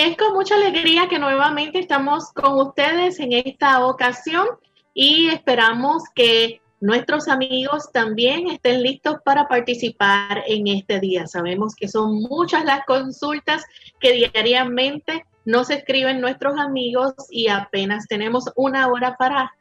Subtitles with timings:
[0.00, 4.46] Es con mucha alegría que nuevamente estamos con ustedes en esta ocasión
[4.94, 11.26] y esperamos que nuestros amigos también estén listos para participar en este día.
[11.26, 13.62] Sabemos que son muchas las consultas
[14.00, 19.52] que diariamente nos escriben nuestros amigos y apenas tenemos una hora para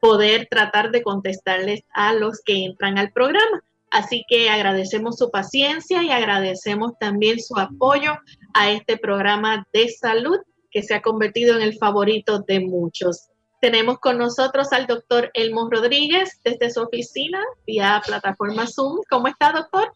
[0.00, 3.62] poder tratar de contestarles a los que entran al programa.
[3.92, 8.12] Así que agradecemos su paciencia y agradecemos también su apoyo
[8.54, 10.38] a este programa de salud
[10.70, 13.28] que se ha convertido en el favorito de muchos.
[13.60, 19.02] Tenemos con nosotros al doctor Elmo Rodríguez desde su oficina vía plataforma Zoom.
[19.10, 19.92] ¿Cómo está, doctor?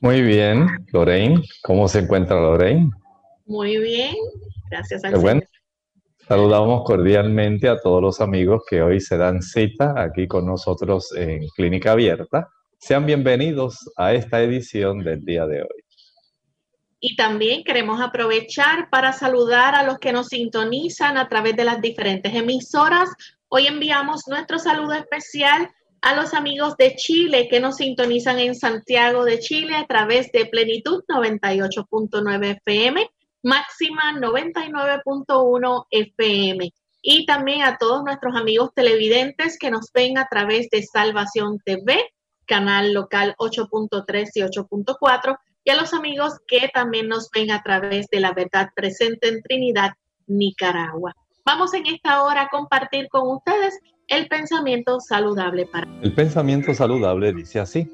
[0.00, 1.42] Muy bien, Lorraine.
[1.62, 2.90] ¿Cómo se encuentra Lorraine?
[3.46, 4.14] Muy bien,
[4.70, 5.40] gracias a bueno.
[6.28, 11.48] Saludamos cordialmente a todos los amigos que hoy se dan cita aquí con nosotros en
[11.56, 12.50] Clínica Abierta.
[12.80, 15.84] Sean bienvenidos a esta edición del día de hoy.
[17.00, 21.80] Y también queremos aprovechar para saludar a los que nos sintonizan a través de las
[21.82, 23.10] diferentes emisoras.
[23.48, 25.68] Hoy enviamos nuestro saludo especial
[26.02, 30.46] a los amigos de Chile que nos sintonizan en Santiago de Chile a través de
[30.46, 33.10] Plenitud 98.9 FM,
[33.42, 36.72] Máxima 99.1 FM.
[37.02, 42.04] Y también a todos nuestros amigos televidentes que nos ven a través de Salvación TV,
[42.48, 48.06] canal local 8.3 y 8.4 y a los amigos que también nos ven a través
[48.10, 49.92] de la verdad presente en Trinidad,
[50.26, 51.14] Nicaragua.
[51.44, 53.78] Vamos en esta hora a compartir con ustedes
[54.08, 55.86] el pensamiento saludable para.
[56.02, 57.92] El pensamiento saludable dice así: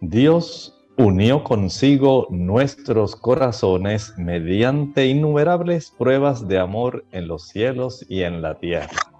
[0.00, 8.42] Dios unió consigo nuestros corazones mediante innumerables pruebas de amor en los cielos y en
[8.42, 9.10] la tierra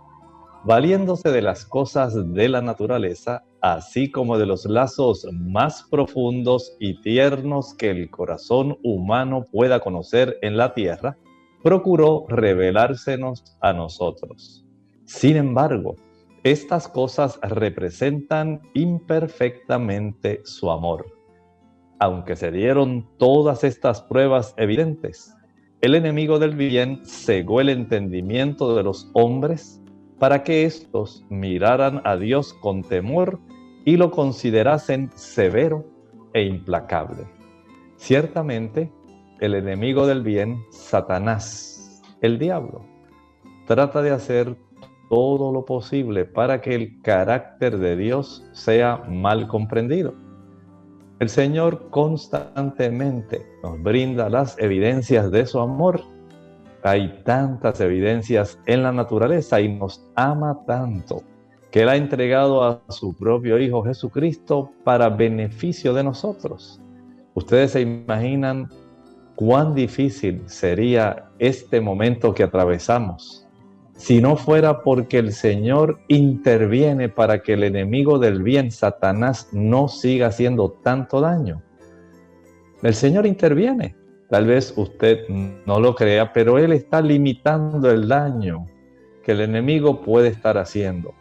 [0.64, 7.00] valiéndose de las cosas de la naturaleza, así como de los lazos más profundos y
[7.00, 11.16] tiernos que el corazón humano pueda conocer en la tierra,
[11.62, 14.64] procuró revelársenos a nosotros.
[15.04, 15.96] Sin embargo,
[16.42, 21.06] estas cosas representan imperfectamente su amor.
[21.98, 25.34] Aunque se dieron todas estas pruebas evidentes,
[25.82, 29.82] el enemigo del bien cegó el entendimiento de los hombres
[30.18, 33.40] para que éstos miraran a Dios con temor
[33.84, 35.84] y lo considerasen severo
[36.32, 37.26] e implacable.
[37.96, 38.92] Ciertamente,
[39.40, 42.84] el enemigo del bien, Satanás, el diablo,
[43.66, 44.56] trata de hacer
[45.08, 50.14] todo lo posible para que el carácter de Dios sea mal comprendido.
[51.18, 56.00] El Señor constantemente nos brinda las evidencias de su amor.
[56.82, 61.22] Hay tantas evidencias en la naturaleza y nos ama tanto
[61.70, 66.80] que Él ha entregado a su propio Hijo Jesucristo para beneficio de nosotros.
[67.34, 68.68] Ustedes se imaginan
[69.36, 73.46] cuán difícil sería este momento que atravesamos
[74.00, 79.88] si no fuera porque el Señor interviene para que el enemigo del bien, Satanás, no
[79.88, 81.62] siga haciendo tanto daño.
[82.82, 83.94] El Señor interviene.
[84.30, 88.66] Tal vez usted no lo crea, pero Él está limitando el daño
[89.22, 91.12] que el enemigo puede estar haciendo.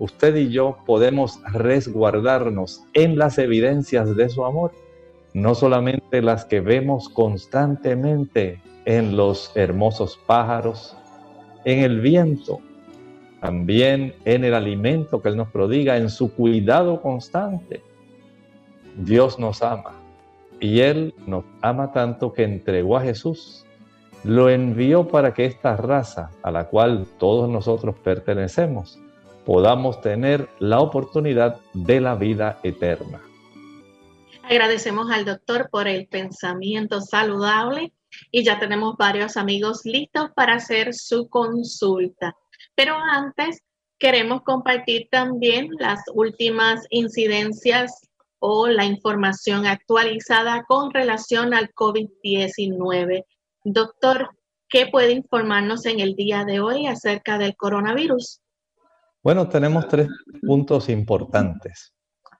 [0.00, 4.72] Usted y yo podemos resguardarnos en las evidencias de su amor,
[5.34, 10.96] no solamente las que vemos constantemente en los hermosos pájaros,
[11.66, 12.60] en el viento,
[13.42, 17.82] también en el alimento que Él nos prodiga, en su cuidado constante.
[18.96, 20.00] Dios nos ama
[20.60, 23.66] y Él nos ama tanto que entregó a Jesús.
[24.24, 28.98] Lo envió para que esta raza a la cual todos nosotros pertenecemos
[29.50, 33.20] podamos tener la oportunidad de la vida eterna.
[34.44, 37.92] Agradecemos al doctor por el pensamiento saludable
[38.30, 42.36] y ya tenemos varios amigos listos para hacer su consulta.
[42.76, 43.64] Pero antes
[43.98, 48.08] queremos compartir también las últimas incidencias
[48.38, 53.24] o la información actualizada con relación al COVID-19.
[53.64, 54.30] Doctor,
[54.68, 58.40] ¿qué puede informarnos en el día de hoy acerca del coronavirus?
[59.22, 60.08] Bueno, tenemos tres
[60.46, 61.94] puntos importantes.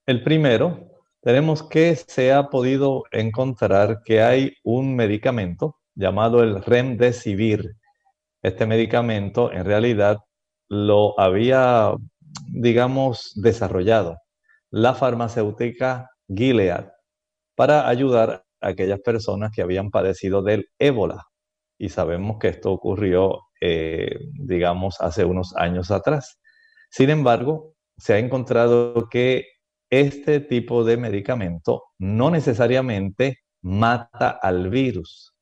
[0.07, 0.89] El primero
[1.21, 7.77] tenemos que se ha podido encontrar que hay un medicamento llamado el Remdesivir.
[8.43, 10.21] Este medicamento en realidad
[10.71, 11.93] lo había,
[12.49, 14.17] digamos, desarrollado
[14.71, 16.89] la farmacéutica Gilead
[17.57, 21.27] para ayudar a aquellas personas que habían padecido del ébola.
[21.79, 26.40] Y sabemos que esto ocurrió, eh, digamos, hace unos años atrás.
[26.91, 29.47] Sin embargo, se ha encontrado que
[29.91, 35.35] este tipo de medicamento no necesariamente mata al virus,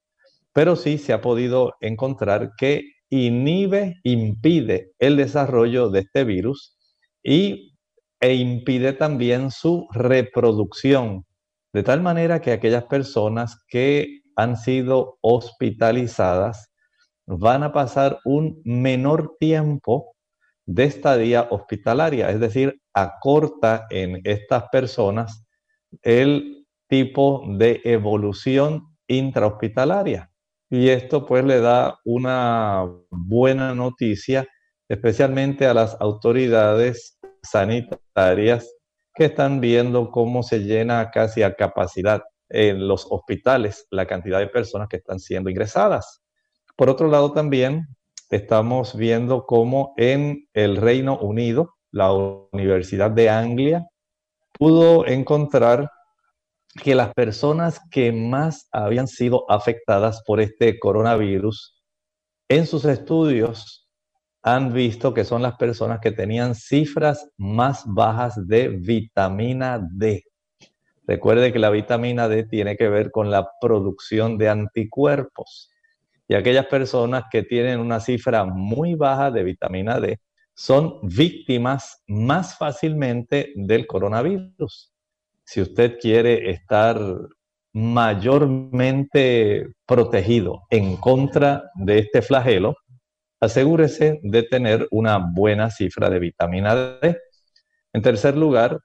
[0.53, 6.77] pero sí se ha podido encontrar que inhibe, impide el desarrollo de este virus
[7.23, 7.75] y,
[8.21, 11.25] e impide también su reproducción,
[11.73, 16.71] de tal manera que aquellas personas que han sido hospitalizadas
[17.27, 20.15] van a pasar un menor tiempo
[20.69, 25.47] de estadía hospitalaria, es decir, acorta en estas personas
[26.03, 30.31] el tipo de evolución intrahospitalaria.
[30.69, 34.47] Y esto pues le da una buena noticia,
[34.91, 38.71] especialmente a las autoridades sanitarias
[39.15, 44.49] que están viendo cómo se llena casi a capacidad en los hospitales la cantidad de
[44.49, 46.21] personas que están siendo ingresadas.
[46.77, 47.87] Por otro lado, también
[48.31, 52.13] estamos viendo cómo en el Reino Unido, la
[52.53, 53.87] Universidad de Anglia
[54.59, 55.91] pudo encontrar
[56.83, 61.81] que las personas que más habían sido afectadas por este coronavirus
[62.49, 63.89] en sus estudios
[64.43, 70.25] han visto que son las personas que tenían cifras más bajas de vitamina D.
[71.07, 75.71] Recuerde que la vitamina D tiene que ver con la producción de anticuerpos
[76.29, 80.21] y aquellas personas que tienen una cifra muy baja de vitamina D
[80.55, 84.93] son víctimas más fácilmente del coronavirus.
[85.45, 87.01] Si usted quiere estar
[87.73, 92.77] mayormente protegido en contra de este flagelo,
[93.41, 97.17] asegúrese de tener una buena cifra de vitamina D.
[97.93, 98.81] En tercer lugar,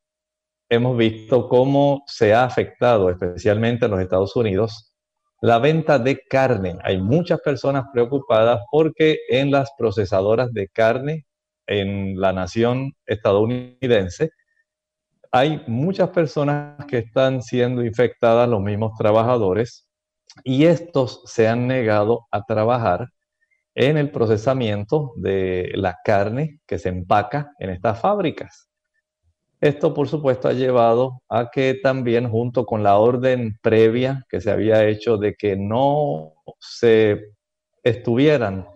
[0.69, 4.92] hemos visto cómo se ha afectado, especialmente en los Estados Unidos,
[5.43, 6.77] la venta de carne.
[6.83, 11.25] Hay muchas personas preocupadas porque en las procesadoras de carne
[11.67, 14.29] en la nación estadounidense
[15.33, 19.89] hay muchas personas que están siendo infectadas, los mismos trabajadores,
[20.45, 23.09] y estos se han negado a trabajar
[23.75, 28.69] en el procesamiento de la carne que se empaca en estas fábricas.
[29.63, 34.51] Esto, por supuesto, ha llevado a que también junto con la orden previa que se
[34.51, 37.29] había hecho de que no se
[37.81, 38.67] estuvieran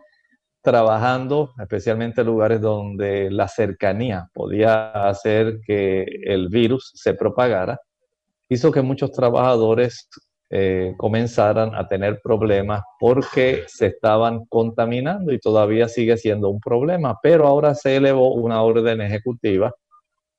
[0.62, 7.82] trabajando, especialmente en lugares donde la cercanía podía hacer que el virus se propagara,
[8.48, 10.08] hizo que muchos trabajadores
[10.50, 17.20] eh, comenzaran a tener problemas porque se estaban contaminando y todavía sigue siendo un problema,
[17.22, 19.76] pero ahora se elevó una orden ejecutiva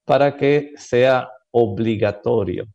[0.09, 2.67] para que sea obligatorio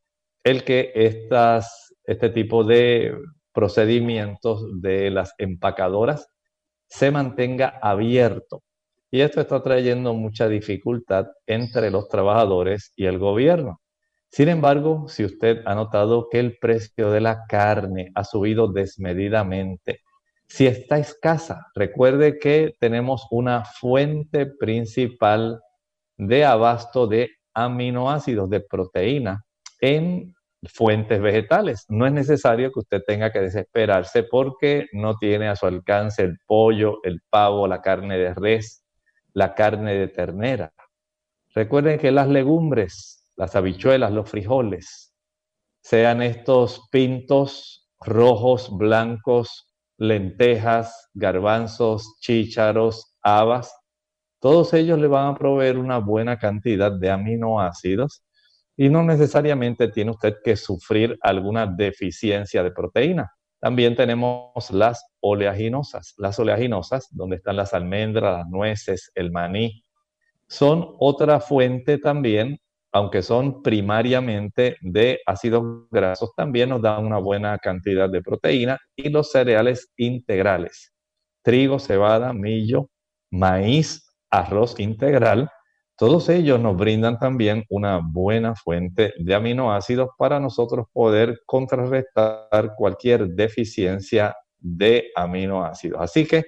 [0.44, 3.18] el que estas, este tipo de
[3.52, 6.28] procedimientos de las empacadoras
[6.88, 8.62] se mantenga abierto.
[9.10, 13.82] Y esto está trayendo mucha dificultad entre los trabajadores y el gobierno.
[14.30, 20.02] Sin embargo, si usted ha notado que el precio de la carne ha subido desmedidamente,
[20.48, 25.62] si está escasa, recuerde que tenemos una fuente principal
[26.17, 29.43] de abasto de aminoácidos, de proteína
[29.79, 31.86] en fuentes vegetales.
[31.89, 36.38] No es necesario que usted tenga que desesperarse porque no tiene a su alcance el
[36.46, 38.84] pollo, el pavo, la carne de res,
[39.34, 40.74] la carne de ternera.
[41.53, 45.13] Recuerden que las legumbres, las habichuelas, los frijoles,
[45.82, 49.67] sean estos pintos rojos, blancos,
[49.98, 53.75] lentejas, garbanzos, chícharos, habas,
[54.44, 58.26] todos ellos le van a proveer una buena cantidad de aminoácidos
[58.76, 63.32] y no necesariamente tiene usted que sufrir alguna deficiencia de proteína.
[63.62, 66.14] También tenemos las oleaginosas.
[66.18, 69.82] Las oleaginosas, donde están las almendras, las nueces, el maní,
[70.50, 72.60] son otra fuente también,
[72.92, 79.08] aunque son primariamente de ácidos grasos, también nos dan una buena cantidad de proteína y
[79.08, 80.92] los cereales integrales,
[81.44, 82.90] trigo, cebada, millo,
[83.32, 85.50] maíz, arroz integral,
[85.96, 93.28] todos ellos nos brindan también una buena fuente de aminoácidos para nosotros poder contrarrestar cualquier
[93.28, 96.02] deficiencia de aminoácidos.
[96.02, 96.44] Así que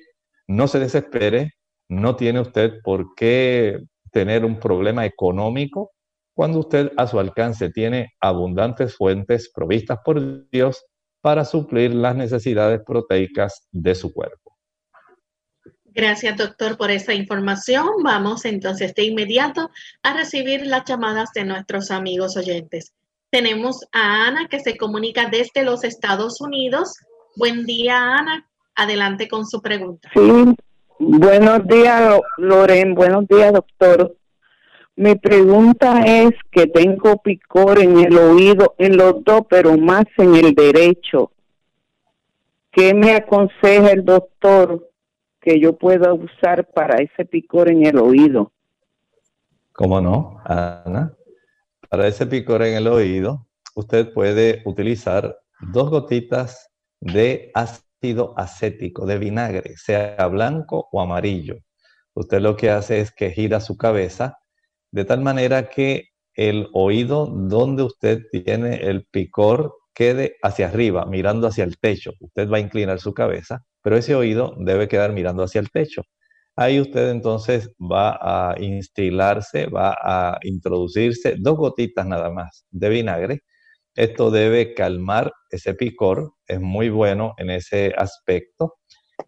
[0.48, 1.52] no se desespere,
[1.88, 3.80] no tiene usted por qué
[4.12, 5.92] tener un problema económico
[6.34, 10.84] cuando usted a su alcance tiene abundantes fuentes provistas por Dios
[11.22, 14.45] para suplir las necesidades proteicas de su cuerpo.
[15.96, 17.88] Gracias, doctor, por esa información.
[18.04, 19.72] Vamos entonces de inmediato
[20.04, 22.92] a recibir las llamadas de nuestros amigos oyentes.
[23.30, 26.98] Tenemos a Ana que se comunica desde los Estados Unidos.
[27.38, 28.46] Buen día, Ana.
[28.76, 30.10] Adelante con su pregunta.
[30.14, 30.56] Sí,
[31.00, 32.94] buenos días, Loren.
[32.94, 34.18] Buenos días, doctor.
[34.98, 40.36] Mi pregunta es que tengo picor en el oído, en los dos, pero más en
[40.36, 41.32] el derecho.
[42.70, 44.90] ¿Qué me aconseja el doctor?
[45.46, 48.52] Que yo pueda usar para ese picor en el oído.
[49.74, 51.16] ¿Cómo no, Ana?
[51.88, 55.38] Para ese picor en el oído, usted puede utilizar
[55.72, 61.58] dos gotitas de ácido acético, de vinagre, sea blanco o amarillo.
[62.16, 64.40] Usted lo que hace es que gira su cabeza
[64.92, 71.48] de tal manera que el oído donde usted tiene el picor quede hacia arriba, mirando
[71.48, 72.14] hacia el techo.
[72.20, 76.02] Usted va a inclinar su cabeza pero ese oído debe quedar mirando hacia el techo.
[76.56, 83.42] Ahí usted entonces va a instilarse, va a introducirse dos gotitas nada más de vinagre.
[83.94, 88.74] Esto debe calmar ese picor, es muy bueno en ese aspecto.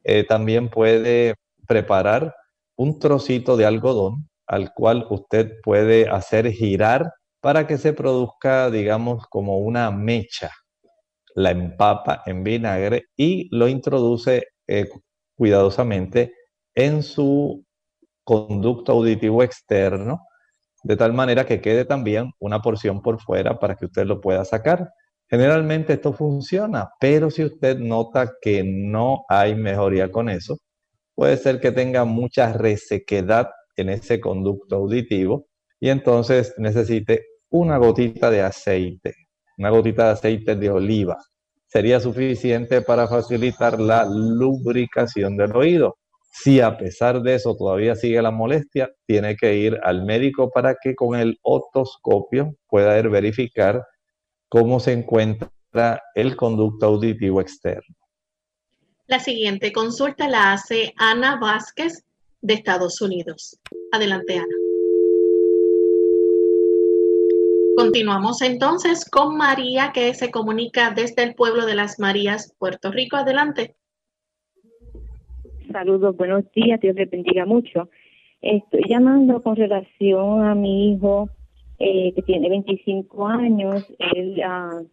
[0.03, 1.35] Eh, también puede
[1.67, 2.33] preparar
[2.75, 7.11] un trocito de algodón al cual usted puede hacer girar
[7.41, 10.49] para que se produzca, digamos, como una mecha
[11.37, 14.89] la empapa en vinagre y lo introduce eh,
[15.35, 16.33] cuidadosamente
[16.73, 17.63] en su
[18.23, 20.21] conducto auditivo externo,
[20.83, 24.45] de tal manera que quede también una porción por fuera para que usted lo pueda
[24.45, 24.89] sacar.
[25.29, 30.57] Generalmente esto funciona, pero si usted nota que no hay mejoría con eso,
[31.13, 35.45] puede ser que tenga mucha resequedad en ese conducto auditivo
[35.79, 39.26] y entonces necesite una gotita de aceite
[39.57, 41.17] una gotita de aceite de oliva.
[41.65, 45.97] Sería suficiente para facilitar la lubricación del oído.
[46.31, 50.75] Si a pesar de eso todavía sigue la molestia, tiene que ir al médico para
[50.81, 53.83] que con el otoscopio pueda verificar
[54.47, 57.95] cómo se encuentra el conducto auditivo externo.
[59.07, 62.03] La siguiente consulta la hace Ana Vázquez
[62.41, 63.59] de Estados Unidos.
[63.91, 64.66] Adelante, Ana.
[67.77, 73.17] Continuamos entonces con María que se comunica desde el pueblo de las Marías, Puerto Rico.
[73.17, 73.75] Adelante.
[75.71, 77.91] Saludos, buenos días, Dios les bendiga mucho.
[78.41, 81.29] Estoy llamando con relación a mi hijo
[81.77, 84.87] eh, que tiene 25 años, él uh,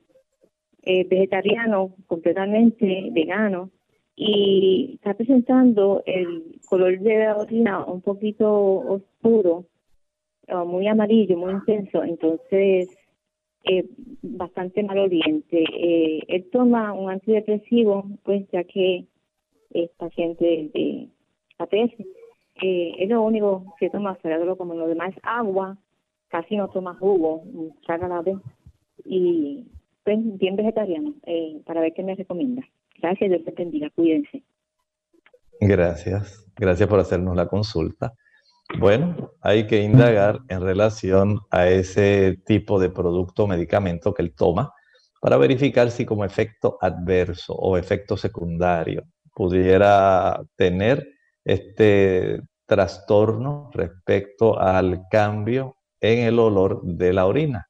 [0.82, 3.70] es vegetariano, completamente vegano,
[4.14, 9.64] y está presentando el color de la orina un poquito oscuro,
[10.48, 12.88] uh, muy amarillo, muy intenso, entonces
[13.64, 13.88] eh,
[14.22, 15.64] bastante maloliente.
[15.72, 19.06] Eh, él toma un antidepresivo, pues ya que
[19.70, 21.08] es paciente de
[21.58, 21.94] APS.
[22.62, 25.76] Eh, es lo único que toma, pero como lo demás agua,
[26.28, 27.42] casi no toma jugo,
[27.86, 28.36] saca la vez.
[29.04, 29.64] Y
[30.04, 32.62] pues bien vegetariano, eh, para ver qué me recomienda.
[33.00, 34.42] Gracias, Dios te bendiga, cuídense.
[35.60, 38.12] Gracias, gracias por hacernos la consulta.
[38.78, 44.34] Bueno, hay que indagar en relación a ese tipo de producto o medicamento que él
[44.34, 44.72] toma
[45.20, 49.04] para verificar si como efecto adverso o efecto secundario
[49.34, 51.06] pudiera tener
[51.44, 57.68] este trastorno respecto al cambio en el olor de la orina.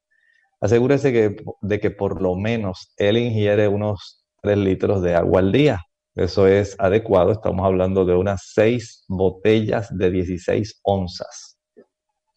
[0.60, 5.52] Asegúrese que, de que por lo menos él ingiere unos 3 litros de agua al
[5.52, 5.80] día.
[6.14, 11.58] Eso es adecuado, estamos hablando de unas 6 botellas de 16 onzas.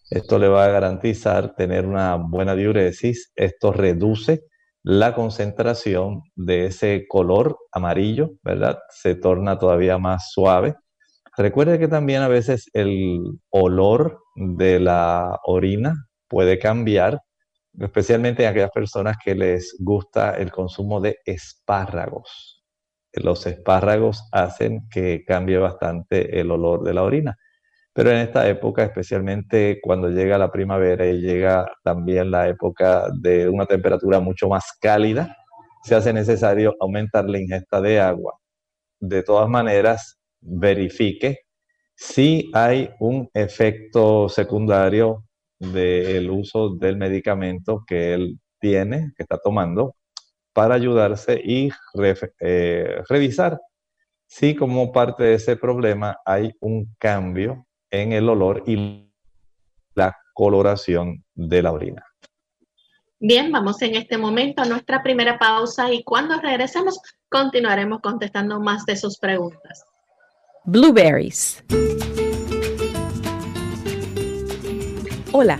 [0.09, 4.45] Esto le va a garantizar tener una buena diuresis, esto reduce
[4.81, 8.79] la concentración de ese color amarillo, ¿verdad?
[8.89, 10.75] Se torna todavía más suave.
[11.35, 13.19] Recuerde que también a veces el
[13.51, 17.19] olor de la orina puede cambiar,
[17.79, 22.56] especialmente en aquellas personas que les gusta el consumo de espárragos.
[23.13, 27.37] Los espárragos hacen que cambie bastante el olor de la orina.
[27.93, 33.49] Pero en esta época, especialmente cuando llega la primavera y llega también la época de
[33.49, 35.35] una temperatura mucho más cálida,
[35.83, 38.37] se hace necesario aumentar la ingesta de agua.
[38.99, 41.39] De todas maneras, verifique
[41.95, 45.23] si hay un efecto secundario
[45.59, 49.95] del uso del medicamento que él tiene, que está tomando,
[50.57, 51.69] para ayudarse y
[52.39, 53.61] eh, revisar
[54.25, 59.07] si como parte de ese problema hay un cambio en el olor y
[59.93, 62.03] la coloración de la orina.
[63.19, 68.83] Bien, vamos en este momento a nuestra primera pausa y cuando regresemos continuaremos contestando más
[68.87, 69.85] de sus preguntas.
[70.65, 71.63] Blueberries.
[75.31, 75.59] Hola,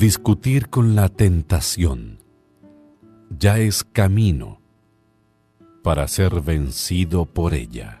[0.00, 2.20] Discutir con la tentación
[3.38, 4.62] ya es camino
[5.82, 8.00] para ser vencido por ella.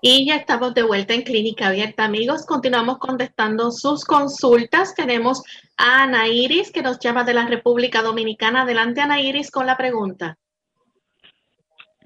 [0.00, 2.46] Y ya estamos de vuelta en Clínica Abierta, amigos.
[2.46, 4.94] Continuamos contestando sus consultas.
[4.94, 5.42] Tenemos
[5.76, 8.62] a Ana Iris, que nos llama de la República Dominicana.
[8.62, 10.38] Adelante, Ana Iris, con la pregunta.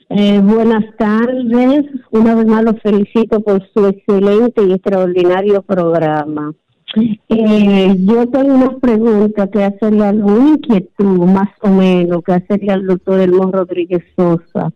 [0.09, 1.85] Eh, buenas tardes.
[2.11, 6.55] Una vez más los felicito por su excelente y extraordinario programa.
[7.29, 12.73] Eh, yo tengo una pregunta que hacerle a una inquietud más o menos que hacerle
[12.73, 14.73] al doctor Elmo Rodríguez Sosa.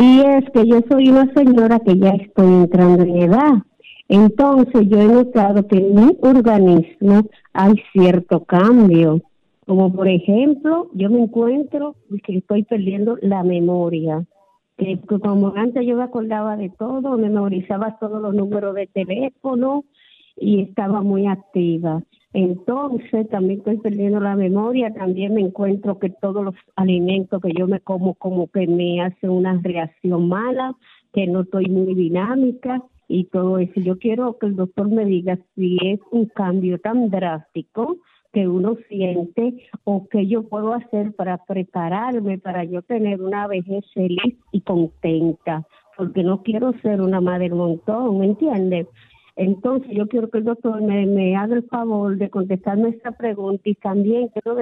[0.00, 3.52] Y es que yo soy una señora que ya estoy entrando en edad.
[4.08, 9.20] Entonces yo he notado que en mi organismo hay cierto cambio.
[9.66, 14.24] Como por ejemplo, yo me encuentro que estoy perdiendo la memoria.
[14.78, 19.84] Que como antes yo me acordaba de todo, memorizaba todos los números de teléfono
[20.34, 22.02] y estaba muy activa.
[22.32, 27.66] Entonces también estoy perdiendo la memoria, también me encuentro que todos los alimentos que yo
[27.66, 30.76] me como como que me hacen una reacción mala,
[31.12, 33.80] que no estoy muy dinámica y todo eso.
[33.80, 37.96] Yo quiero que el doctor me diga si es un cambio tan drástico
[38.32, 43.84] que uno siente o que yo puedo hacer para prepararme para yo tener una vejez
[43.92, 45.66] feliz y contenta,
[45.96, 48.86] porque no quiero ser una madre montón, ¿me entiendes?
[49.42, 53.74] Entonces, yo quiero que el doctor me, haga el favor de contestarme esta pregunta y
[53.74, 54.58] también quiero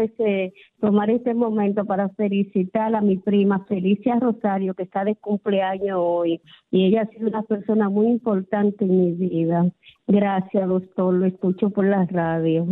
[0.81, 6.41] tomar este momento para felicitar a mi prima Felicia Rosario, que está de cumpleaños hoy.
[6.71, 9.69] Y ella ha sido una persona muy importante en mi vida.
[10.07, 11.13] Gracias, doctor.
[11.13, 12.69] Lo escucho por la radio.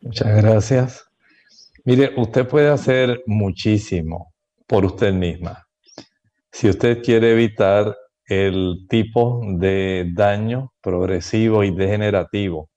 [0.00, 1.08] Muchas gracias.
[1.84, 4.32] Mire, usted puede hacer muchísimo
[4.66, 5.68] por usted misma.
[6.50, 7.94] Si usted quiere evitar
[8.30, 12.70] el tipo de daño progresivo y degenerativo,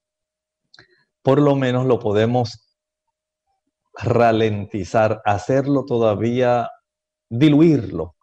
[1.21, 2.75] por lo menos lo podemos
[3.93, 6.69] ralentizar, hacerlo todavía,
[7.29, 8.15] diluirlo,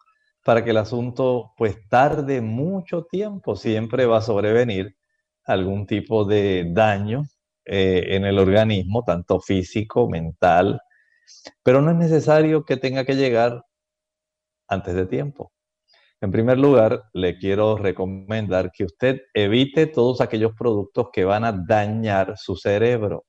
[0.43, 4.97] para que el asunto pues tarde mucho tiempo, siempre va a sobrevenir
[5.45, 7.23] algún tipo de daño
[7.63, 10.81] eh, en el organismo, tanto físico, mental,
[11.63, 13.63] pero no es necesario que tenga que llegar
[14.67, 15.53] antes de tiempo.
[16.23, 21.51] En primer lugar, le quiero recomendar que usted evite todos aquellos productos que van a
[21.51, 23.25] dañar su cerebro.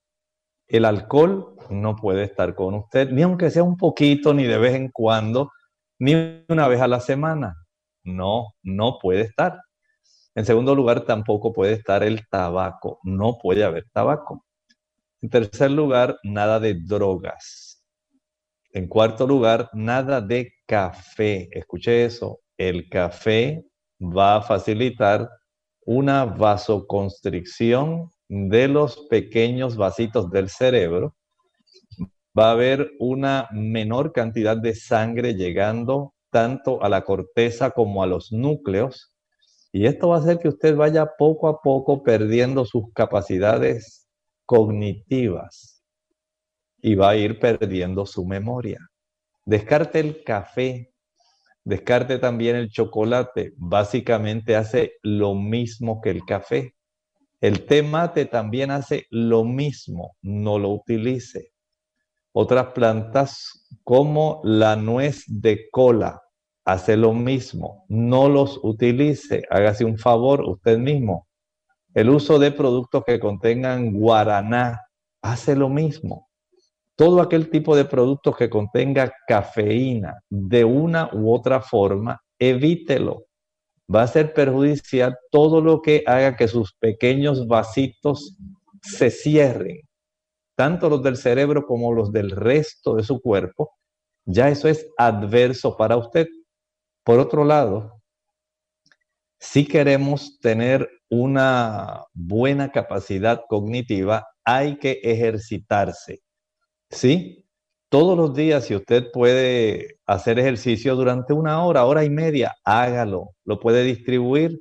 [0.69, 4.75] El alcohol no puede estar con usted, ni aunque sea un poquito, ni de vez
[4.75, 5.53] en cuando,
[5.99, 7.55] ni una vez a la semana.
[8.05, 9.59] No, no puede estar.
[10.35, 12.99] En segundo lugar, tampoco puede estar el tabaco.
[13.05, 14.45] No puede haber tabaco.
[15.23, 17.83] En tercer lugar, nada de drogas.
[18.71, 21.49] En cuarto lugar, nada de café.
[21.53, 23.65] Escuche eso el café
[24.01, 25.29] va a facilitar
[25.85, 31.15] una vasoconstricción de los pequeños vasitos del cerebro.
[32.39, 38.07] Va a haber una menor cantidad de sangre llegando tanto a la corteza como a
[38.07, 39.13] los núcleos.
[39.73, 44.09] Y esto va a hacer que usted vaya poco a poco perdiendo sus capacidades
[44.47, 45.83] cognitivas
[46.81, 48.79] y va a ir perdiendo su memoria.
[49.45, 50.92] Descarte el café
[51.65, 56.75] Descarte también el chocolate, básicamente hace lo mismo que el café.
[57.41, 61.53] El té mate también hace lo mismo, no lo utilice.
[62.33, 66.21] Otras plantas como la nuez de cola
[66.65, 71.29] hace lo mismo, no los utilice, hágase un favor usted mismo.
[71.95, 74.81] El uso de productos que contengan guaraná
[75.21, 76.32] hace lo mismo
[77.03, 83.25] todo aquel tipo de productos que contenga cafeína de una u otra forma, evítelo.
[83.93, 88.39] Va a ser perjudicial todo lo que haga que sus pequeños vasitos
[88.83, 89.81] se cierren,
[90.55, 93.73] tanto los del cerebro como los del resto de su cuerpo.
[94.25, 96.29] Ya eso es adverso para usted.
[97.03, 98.01] Por otro lado,
[99.41, 106.23] si queremos tener una buena capacidad cognitiva, hay que ejercitarse.
[106.93, 107.47] Sí,
[107.89, 113.31] todos los días, si usted puede hacer ejercicio durante una hora, hora y media, hágalo.
[113.45, 114.61] Lo puede distribuir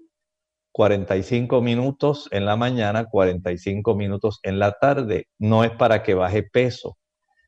[0.74, 5.28] 45 minutos en la mañana, 45 minutos en la tarde.
[5.40, 6.98] No es para que baje peso,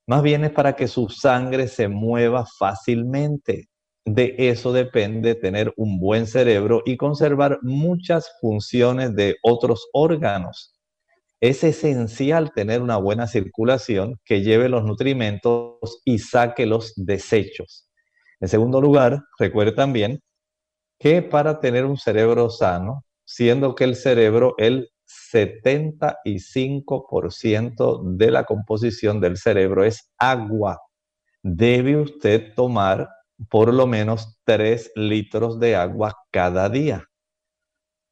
[0.07, 3.69] más bien es para que su sangre se mueva fácilmente.
[4.05, 10.73] de eso depende tener un buen cerebro y conservar muchas funciones de otros órganos.
[11.43, 17.89] Es esencial tener una buena circulación que lleve los nutrimentos y saque los desechos.
[18.39, 20.21] En segundo lugar, recuerde también
[20.97, 24.87] que para tener un cerebro sano, siendo que el cerebro, el
[25.33, 30.79] 75% de la composición del cerebro es agua,
[31.41, 33.09] debe usted tomar
[33.49, 37.03] por lo menos 3 litros de agua cada día.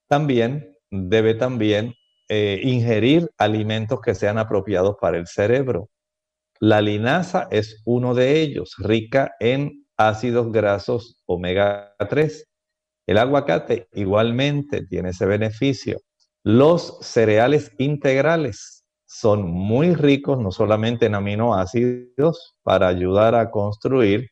[0.10, 1.96] También debe también
[2.34, 5.90] eh, ingerir alimentos que sean apropiados para el cerebro.
[6.62, 12.48] La linaza es uno de ellos, rica en ácidos grasos omega 3.
[13.06, 16.00] El aguacate igualmente tiene ese beneficio.
[16.42, 24.30] Los cereales integrales son muy ricos no solamente en aminoácidos para ayudar a construir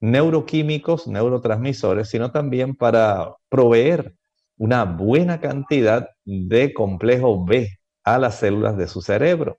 [0.00, 4.14] neuroquímicos, neurotransmisores, sino también para proveer
[4.58, 7.68] una buena cantidad de complejo B
[8.04, 9.58] a las células de su cerebro.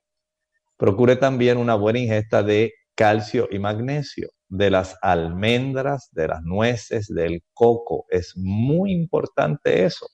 [0.76, 7.06] Procure también una buena ingesta de calcio y magnesio de las almendras, de las nueces,
[7.08, 8.06] del coco.
[8.08, 10.06] Es muy importante eso.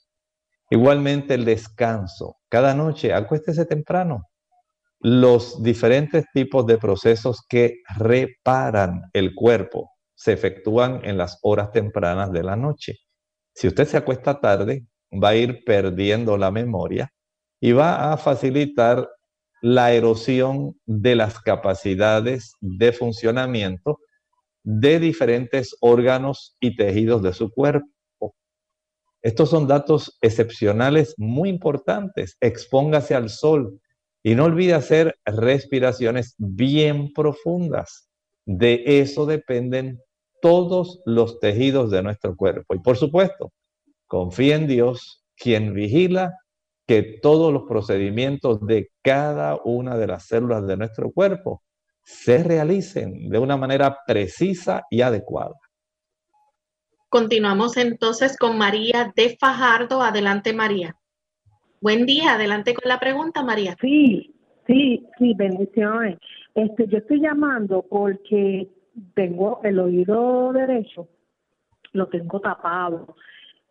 [0.70, 2.36] Igualmente el descanso.
[2.48, 4.24] Cada noche acuéstese temprano.
[5.00, 12.32] Los diferentes tipos de procesos que reparan el cuerpo se efectúan en las horas tempranas
[12.32, 13.03] de la noche.
[13.54, 17.12] Si usted se acuesta tarde, va a ir perdiendo la memoria
[17.60, 19.08] y va a facilitar
[19.62, 24.00] la erosión de las capacidades de funcionamiento
[24.64, 28.34] de diferentes órganos y tejidos de su cuerpo.
[29.22, 32.36] Estos son datos excepcionales muy importantes.
[32.40, 33.80] Expóngase al sol
[34.22, 38.08] y no olvide hacer respiraciones bien profundas.
[38.44, 40.00] De eso dependen
[40.44, 42.74] todos los tejidos de nuestro cuerpo.
[42.74, 43.50] Y por supuesto,
[44.06, 46.34] confía en Dios, quien vigila
[46.86, 51.62] que todos los procedimientos de cada una de las células de nuestro cuerpo
[52.02, 55.54] se realicen de una manera precisa y adecuada.
[57.08, 60.02] Continuamos entonces con María de Fajardo.
[60.02, 60.94] Adelante, María.
[61.80, 63.78] Buen día, adelante con la pregunta, María.
[63.80, 64.34] Sí,
[64.66, 66.18] sí, sí, bendiciones.
[66.54, 68.68] Este, yo estoy llamando porque
[69.14, 71.08] tengo el oído derecho,
[71.92, 73.16] lo tengo tapado.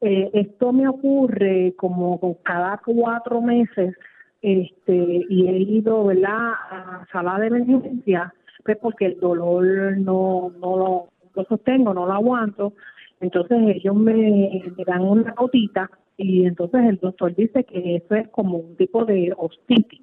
[0.02, 3.96] Eh, esto me ocurre como cada cuatro meses
[4.42, 6.52] este y he ido ¿verdad?
[6.70, 8.34] a sala de emergencia
[8.66, 12.74] pues porque el dolor no no lo, sostengo no lo aguanto
[13.22, 18.58] entonces ellos me, dan una gotita y entonces el doctor dice que eso es como
[18.58, 20.02] un tipo de ostitis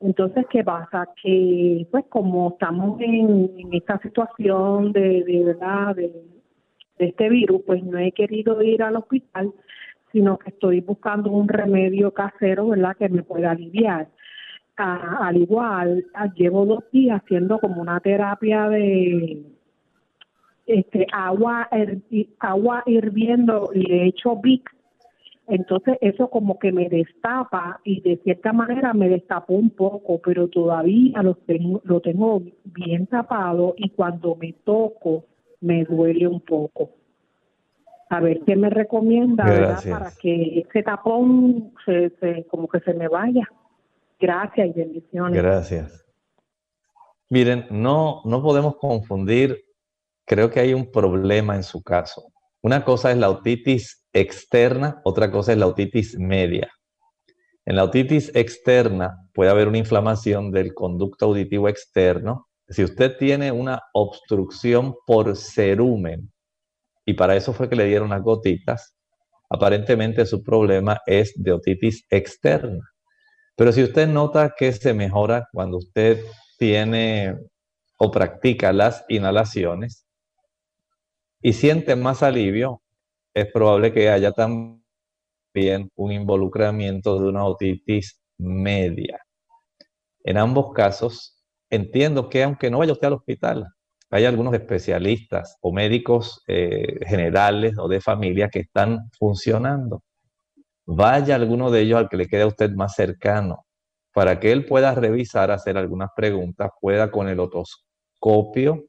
[0.00, 6.12] entonces qué pasa que pues como estamos en, esta situación de, verdad de
[6.98, 9.52] este virus pues no he querido ir al hospital
[10.12, 14.08] sino que estoy buscando un remedio casero, ¿verdad?, que me pueda aliviar.
[14.76, 16.06] al igual,
[16.36, 19.42] llevo dos días haciendo como una terapia de
[20.66, 21.68] este agua
[22.38, 24.70] agua hirviendo y le echo Vic.
[25.48, 30.48] Entonces eso como que me destapa y de cierta manera me destapó un poco, pero
[30.48, 35.24] todavía lo tengo, lo tengo bien tapado y cuando me toco
[35.60, 36.90] me duele un poco
[38.10, 39.44] a ver qué me recomienda
[39.88, 43.46] para que ese tapón se, como que se me vaya.
[44.18, 45.42] Gracias y bendiciones.
[45.42, 46.04] Gracias.
[47.30, 49.64] Miren, no, no podemos confundir,
[50.24, 52.32] creo que hay un problema en su caso.
[52.62, 56.68] Una cosa es la otitis externa, otra cosa es la otitis media.
[57.64, 62.48] En la otitis externa puede haber una inflamación del conducto auditivo externo.
[62.68, 66.32] Si usted tiene una obstrucción por cerumen,
[67.06, 68.96] y para eso fue que le dieron las gotitas.
[69.48, 72.84] Aparentemente su problema es de otitis externa.
[73.56, 76.22] Pero si usted nota que se mejora cuando usted
[76.58, 77.36] tiene
[77.98, 80.07] o practica las inhalaciones
[81.40, 82.82] y siente más alivio,
[83.34, 84.82] es probable que haya también
[85.94, 89.20] un involucramiento de una otitis media.
[90.24, 93.66] En ambos casos, entiendo que aunque no vaya usted al hospital,
[94.10, 100.02] hay algunos especialistas o médicos eh, generales o de familia que están funcionando.
[100.86, 103.66] Vaya alguno de ellos al que le quede a usted más cercano
[104.14, 108.87] para que él pueda revisar, hacer algunas preguntas, pueda con el otoscopio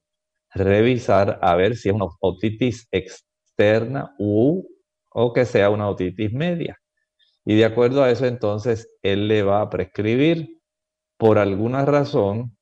[0.54, 4.64] revisar a ver si es una otitis externa u,
[5.12, 6.78] o que sea una otitis media.
[7.46, 10.60] Y de acuerdo a eso, entonces, él le va a prescribir
[11.18, 12.58] por alguna razón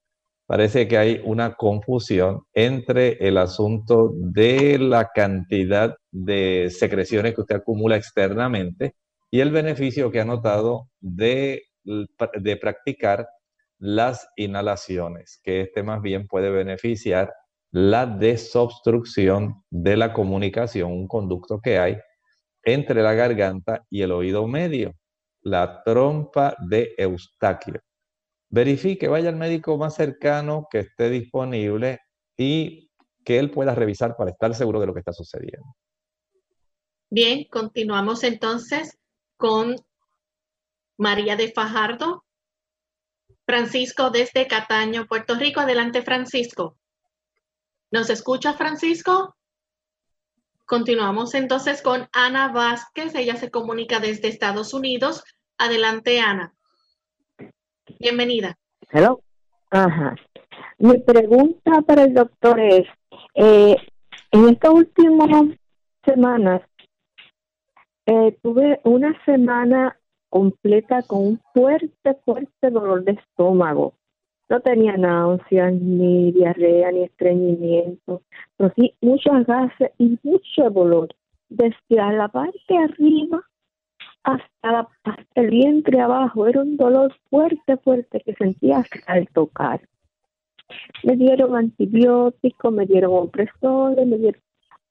[0.47, 7.58] Parece que hay una confusión entre el asunto de la cantidad de secreciones que usted
[7.58, 8.95] acumula externamente
[9.30, 13.28] y el beneficio que ha notado de, de practicar
[13.78, 17.34] las inhalaciones, que este más bien puede beneficiar
[17.71, 21.97] la desobstrucción de la comunicación, un conducto que hay
[22.63, 24.93] entre la garganta y el oído medio,
[25.41, 27.82] la trompa de Eustaquio.
[28.49, 31.99] Verifique, vaya al médico más cercano que esté disponible
[32.38, 32.89] y
[33.23, 35.75] que él pueda revisar para estar seguro de lo que está sucediendo.
[37.10, 38.97] Bien, continuamos entonces
[39.38, 39.75] con
[40.97, 42.23] María de Fajardo.
[43.45, 45.62] Francisco desde Cataño, Puerto Rico.
[45.62, 46.77] Adelante, Francisco.
[47.89, 49.36] ¿Nos escucha, Francisco?
[50.65, 53.15] Continuamos entonces con Ana Vázquez.
[53.15, 55.23] Ella se comunica desde Estados Unidos.
[55.58, 56.54] Adelante, Ana.
[58.00, 58.58] Bienvenida.
[58.91, 59.21] Hello.
[59.71, 60.15] Ajá.
[60.78, 62.86] Mi pregunta para el doctor es,
[63.36, 63.78] eh,
[64.32, 65.58] en estas últimas
[66.06, 66.62] semanas
[68.06, 69.97] eh, tuve una semana
[70.30, 73.96] completa con un fuerte, fuerte dolor de estómago.
[74.49, 78.21] No tenía náuseas, ni diarrea, ni estreñimiento,
[78.55, 81.10] pero sí muchos gases y mucho dolor.
[81.49, 83.43] Desde la parte arriba
[84.23, 84.88] hasta,
[85.36, 86.47] el vientre abajo.
[86.47, 89.81] Era un dolor fuerte, fuerte que sentía al tocar.
[91.03, 94.41] Me dieron antibióticos, me dieron opresores, me dieron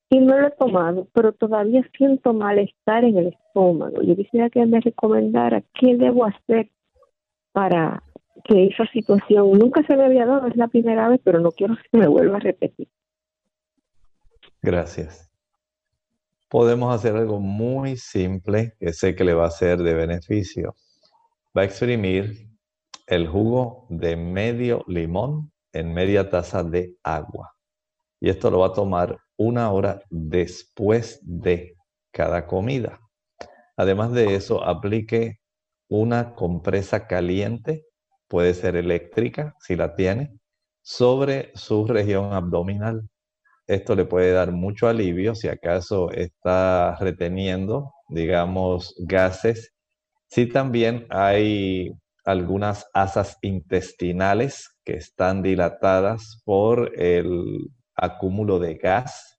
[0.08, 4.02] y no lo he tomado, pero todavía siento malestar en el estómago.
[4.02, 6.70] Yo quisiera que me recomendara qué debo hacer
[7.52, 8.04] para
[8.44, 11.76] que esa situación nunca se me había dado, es la primera vez, pero no quiero
[11.90, 12.88] que me vuelva a repetir.
[14.62, 15.30] Gracias.
[16.48, 20.74] Podemos hacer algo muy simple que sé que le va a ser de beneficio.
[21.56, 22.48] Va a exprimir
[23.06, 27.54] el jugo de medio limón en media taza de agua.
[28.20, 31.76] Y esto lo va a tomar una hora después de
[32.10, 33.00] cada comida.
[33.76, 35.40] Además de eso, aplique
[35.88, 37.85] una compresa caliente,
[38.28, 40.38] puede ser eléctrica si la tiene,
[40.82, 43.08] sobre su región abdominal.
[43.66, 49.72] Esto le puede dar mucho alivio si acaso está reteniendo, digamos, gases.
[50.28, 51.92] Si también hay
[52.24, 59.38] algunas asas intestinales que están dilatadas por el acúmulo de gas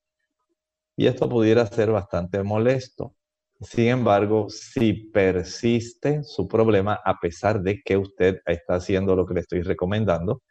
[0.98, 3.14] y esto pudiera ser bastante molesto.
[3.62, 9.34] Sin embargo, si persiste su problema, a pesar de que usted está haciendo lo que
[9.34, 10.44] le estoy recomendando,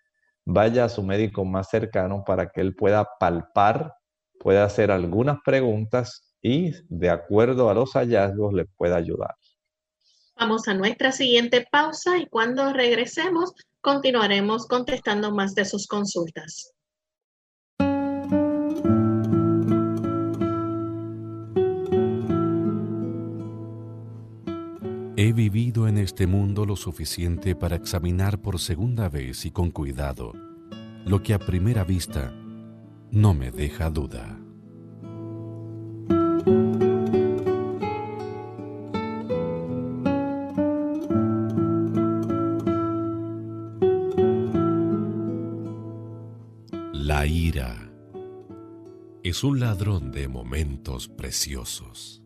[0.45, 3.95] vaya a su médico más cercano para que él pueda palpar,
[4.40, 9.35] pueda hacer algunas preguntas y de acuerdo a los hallazgos le pueda ayudar.
[10.38, 16.75] Vamos a nuestra siguiente pausa y cuando regresemos continuaremos contestando más de sus consultas.
[25.18, 30.35] He vivido en este mundo lo suficiente para examinar por segunda vez y con cuidado
[31.07, 32.35] lo que a primera vista
[33.11, 34.38] no me deja duda.
[46.92, 47.90] La ira
[49.23, 52.25] es un ladrón de momentos preciosos.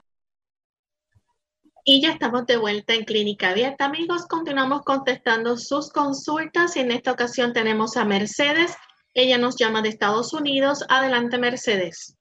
[1.83, 4.27] Y ya estamos de vuelta en Clínica Abierta, amigos.
[4.27, 8.75] Continuamos contestando sus consultas y en esta ocasión tenemos a Mercedes.
[9.15, 10.85] Ella nos llama de Estados Unidos.
[10.89, 12.15] Adelante, Mercedes.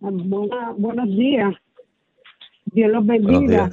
[0.00, 1.54] buenos días.
[2.66, 3.70] Dios los bendiga.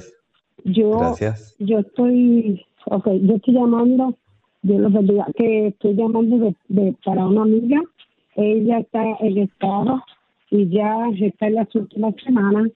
[0.64, 1.56] Yo, Gracias.
[1.58, 4.16] yo estoy, okay, yo estoy llamando,
[4.62, 7.80] Dios los bendiga, que estoy llamando de, para una amiga.
[8.36, 10.04] Ella está en estado
[10.50, 12.70] y ya está en las últimas semanas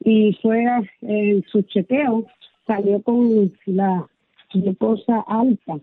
[0.00, 0.64] y fue
[1.02, 2.26] en su chequeo,
[2.66, 4.06] salió con la
[4.52, 5.78] glucosa alta.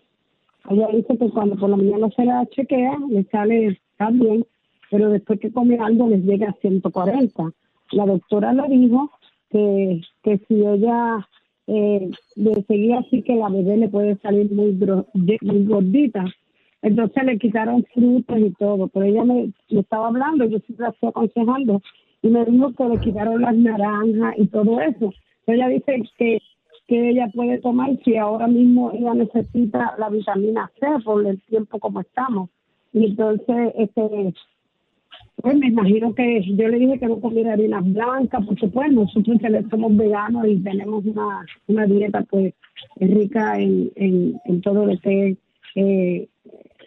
[0.69, 4.45] Ella dice que cuando por la mañana se la chequea, le sale también,
[4.89, 7.51] pero después que come algo les llega a 140.
[7.91, 9.11] La doctora le dijo
[9.51, 11.27] que, que si ella
[11.67, 14.73] eh, de seguir así que la bebé le puede salir muy,
[15.41, 16.25] muy gordita.
[16.81, 21.09] Entonces le quitaron frutas y todo, pero ella me, estaba hablando, yo siempre la estoy
[21.09, 21.81] aconsejando,
[22.25, 25.13] y me dijo que le quitaron las naranjas y todo eso.
[25.45, 26.41] ella dice que,
[26.87, 31.77] que ella puede tomar si ahora mismo ella necesita la vitamina C por el tiempo
[31.77, 32.49] como estamos.
[32.93, 34.33] Y entonces, este,
[35.35, 39.37] pues me imagino que yo le dije que no comiera harina blanca, porque pues nosotros
[39.69, 42.55] somos veganos y tenemos una, una dieta pues
[42.95, 45.37] rica en, en, en todo lo que
[45.75, 46.27] eh,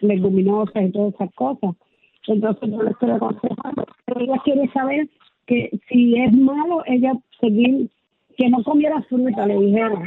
[0.01, 1.75] leguminosas y todas esas cosas.
[2.27, 3.85] Entonces yo le estoy aconsejando.
[4.05, 5.07] Pero ella quiere saber
[5.49, 7.89] que si es malo, ella seguir,
[8.37, 10.03] que no comiera fruta, le dijeron,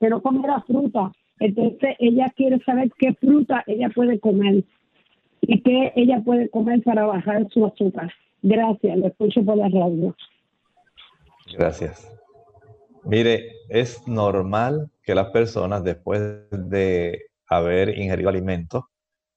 [0.00, 1.12] que no comiera fruta.
[1.38, 4.64] Entonces ella quiere saber qué fruta ella puede comer
[5.40, 8.12] y qué ella puede comer para bajar su azúcar.
[8.42, 10.16] Gracias, le escucho por la radio.
[11.56, 12.12] Gracias.
[13.04, 16.20] Mire, es normal que las personas después
[16.50, 18.82] de haber ingerido alimentos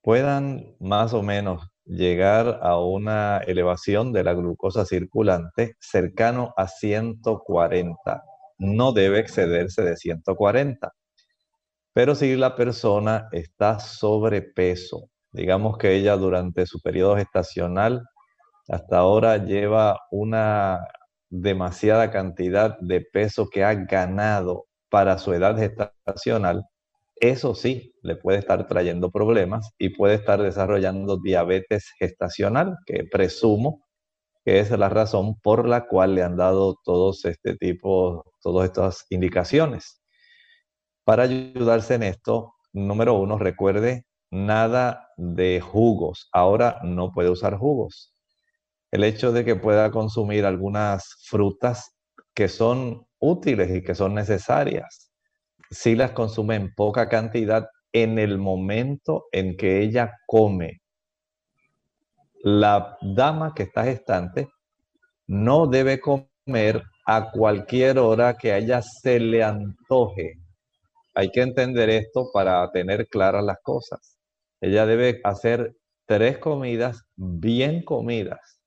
[0.02, 8.24] puedan más o menos llegar a una elevación de la glucosa circulante cercano a 140.
[8.58, 10.94] No debe excederse de 140.
[11.94, 18.04] Pero si la persona está sobrepeso, digamos que ella durante su periodo gestacional
[18.70, 20.88] hasta ahora lleva una
[21.30, 26.64] demasiada cantidad de peso que ha ganado para su edad gestacional,
[27.32, 33.86] eso sí le puede estar trayendo problemas y puede estar desarrollando diabetes gestacional, que presumo
[34.44, 39.06] que es la razón por la cual le han dado todos este tipo, todas estas
[39.10, 40.02] indicaciones.
[41.06, 46.28] Para ayudarse en esto, número uno, recuerde nada de jugos.
[46.34, 48.14] Ahora no puede usar jugos.
[48.92, 51.96] El hecho de que pueda consumir algunas frutas
[52.34, 55.13] que son útiles y que son necesarias,
[55.74, 60.82] si las consume en poca cantidad en el momento en que ella come.
[62.44, 64.50] La dama que está gestante
[65.28, 70.34] no debe comer a cualquier hora que ella se le antoje.
[71.16, 74.18] Hay que entender esto para tener claras las cosas.
[74.62, 78.60] Ella debe hacer tres comidas bien comidas.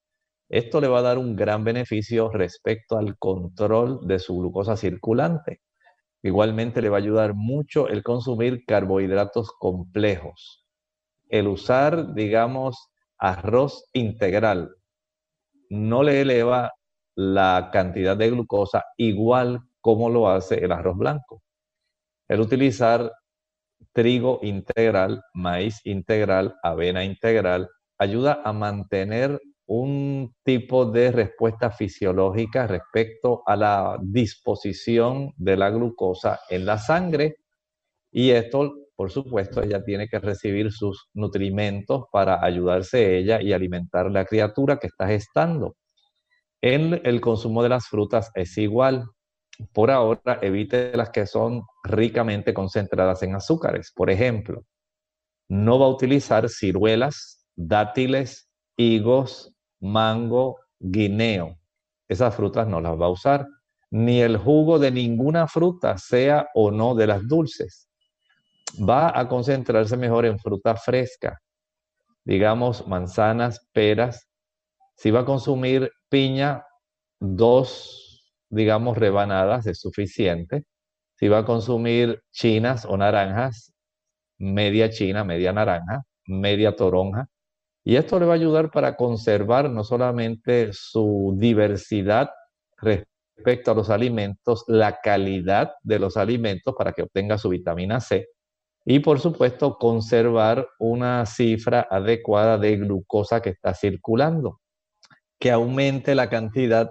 [0.49, 5.61] Esto le va a dar un gran beneficio respecto al control de su glucosa circulante.
[6.23, 10.67] Igualmente le va a ayudar mucho el consumir carbohidratos complejos.
[11.29, 12.89] El usar, digamos,
[13.19, 14.75] arroz integral
[15.71, 16.73] no le eleva
[17.17, 21.43] la cantidad de glucosa igual como lo hace el arroz blanco.
[22.29, 23.13] El utilizar
[23.93, 33.43] trigo integral, maíz integral, avena integral, ayuda a mantener un tipo de respuesta fisiológica respecto
[33.47, 37.37] a la disposición de la glucosa en la sangre
[38.11, 44.11] y esto, por supuesto, ella tiene que recibir sus nutrimentos para ayudarse ella y alimentar
[44.11, 45.77] la criatura que está gestando.
[46.63, 49.05] En el consumo de las frutas es igual.
[49.73, 53.93] Por ahora, evite las que son ricamente concentradas en azúcares.
[53.95, 54.65] Por ejemplo,
[55.49, 61.57] no va a utilizar ciruelas, dátiles, higos, mango, guineo.
[62.09, 63.47] Esas frutas no las va a usar.
[63.91, 67.89] Ni el jugo de ninguna fruta, sea o no de las dulces.
[68.89, 71.41] Va a concentrarse mejor en fruta fresca.
[72.25, 74.29] Digamos manzanas, peras.
[74.97, 76.65] Si va a consumir piña,
[77.21, 80.65] dos, digamos, rebanadas es suficiente.
[81.15, 83.73] Si va a consumir chinas o naranjas,
[84.39, 87.29] media china, media naranja, media toronja.
[87.89, 92.31] Y esto le va a ayudar para conservar no solamente su diversidad
[92.79, 98.27] respecto a los alimentos, la calidad de los alimentos para que obtenga su vitamina C
[98.85, 104.61] y por supuesto conservar una cifra adecuada de glucosa que está circulando,
[105.39, 106.91] que aumente la cantidad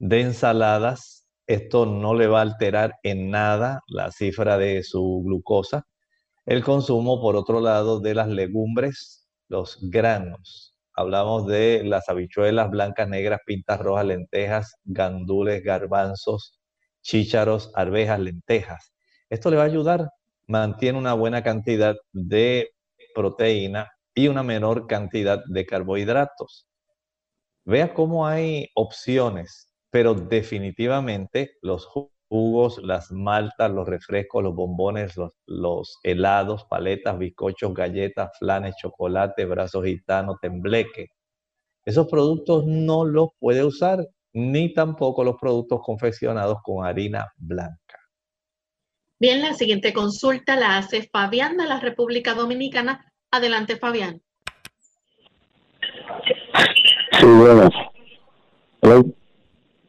[0.00, 1.24] de ensaladas.
[1.46, 5.86] Esto no le va a alterar en nada la cifra de su glucosa.
[6.44, 10.76] El consumo, por otro lado, de las legumbres, los granos.
[10.94, 16.58] Hablamos de las habichuelas blancas, negras, pintas rojas, lentejas, gandules, garbanzos,
[17.02, 18.92] chícharos, arvejas, lentejas.
[19.28, 20.08] Esto le va a ayudar,
[20.46, 22.70] mantiene una buena cantidad de
[23.14, 26.66] proteína y una menor cantidad de carbohidratos.
[27.64, 31.84] Vea cómo hay opciones, pero definitivamente los
[32.82, 35.14] las maltas, los refrescos, los bombones,
[35.46, 41.08] los, helados, paletas, bizcochos, galletas, flanes, chocolate, brazos gitanos, tembleque.
[41.84, 47.98] Esos productos no los puede usar, ni tampoco los productos confeccionados con harina blanca.
[49.18, 53.12] Bien, la siguiente consulta la hace Fabián de la República Dominicana.
[53.30, 54.20] Adelante, Fabián.
[57.12, 57.70] Sí, buenas.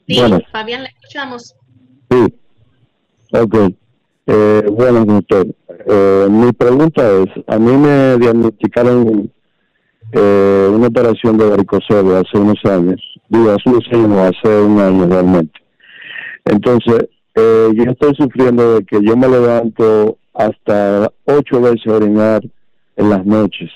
[0.08, 0.22] Sí,
[0.52, 1.56] Fabián, le escuchamos.
[2.10, 2.34] Sí.
[3.34, 3.56] Ok.
[4.28, 5.48] Eh, bueno, doctor.
[5.86, 9.32] Eh, mi pregunta es, a mí me diagnosticaron
[10.12, 13.02] eh, una operación de varicocele hace unos años.
[13.30, 15.60] Digo, hace unos años, hace un año realmente.
[16.46, 22.42] Entonces, eh, yo estoy sufriendo de que yo me levanto hasta ocho veces a orinar
[22.96, 23.70] en las noches.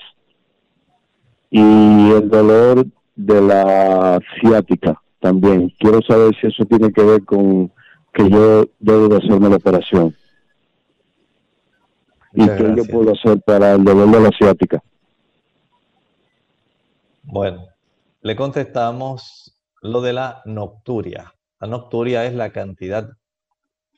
[1.50, 5.72] Y el dolor de la ciática también.
[5.78, 7.70] Quiero saber si eso tiene que ver con
[8.12, 10.14] que yo debo de hacerme la operación.
[12.34, 14.82] ¿Y qué yo puedo hacer para el dolor de la ciática?
[17.22, 17.66] Bueno,
[18.22, 21.34] le contestamos lo de la nocturia.
[21.60, 23.10] La nocturia es la cantidad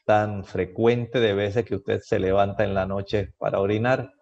[0.04, 4.12] tan frecuente de veces que usted se levanta en la noche para orinar,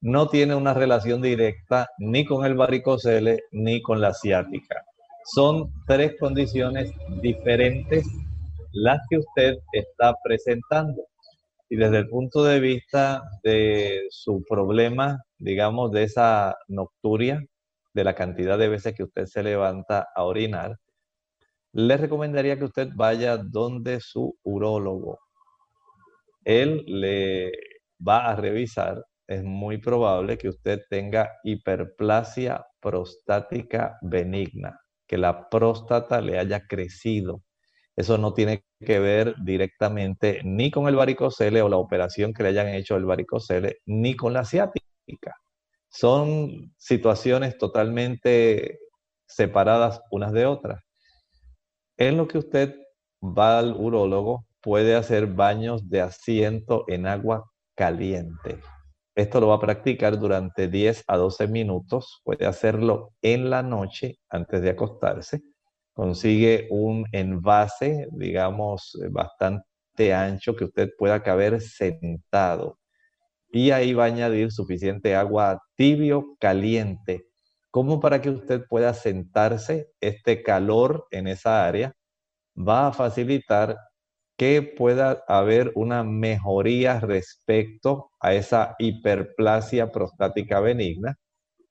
[0.00, 4.84] no tiene una relación directa ni con el varicocele ni con la ciática.
[5.24, 8.06] Son tres condiciones diferentes
[8.76, 11.06] las que usted está presentando.
[11.68, 17.42] Y desde el punto de vista de su problema, digamos, de esa nocturia,
[17.94, 20.76] de la cantidad de veces que usted se levanta a orinar,
[21.72, 25.18] le recomendaría que usted vaya donde su urólogo.
[26.44, 27.50] Él le
[28.06, 36.20] va a revisar, es muy probable que usted tenga hiperplasia prostática benigna, que la próstata
[36.20, 37.42] le haya crecido.
[37.96, 42.50] Eso no tiene que ver directamente ni con el varicocele o la operación que le
[42.50, 44.86] hayan hecho el varicocele, ni con la ciática.
[45.88, 48.78] Son situaciones totalmente
[49.26, 50.86] separadas unas de otras
[51.98, 52.76] en lo que usted
[53.22, 58.60] va al urólogo, puede hacer baños de asiento en agua caliente.
[59.14, 62.20] Esto lo va a practicar durante 10 a 12 minutos.
[62.22, 65.40] Puede hacerlo en la noche antes de acostarse.
[65.96, 72.78] Consigue un envase, digamos, bastante ancho que usted pueda caber sentado.
[73.50, 77.26] Y ahí va a añadir suficiente agua tibio caliente
[77.76, 81.94] como para que usted pueda sentarse, este calor en esa área
[82.56, 83.76] va a facilitar
[84.38, 91.18] que pueda haber una mejoría respecto a esa hiperplasia prostática benigna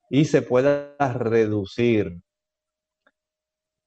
[0.08, 2.20] y se pueda reducir.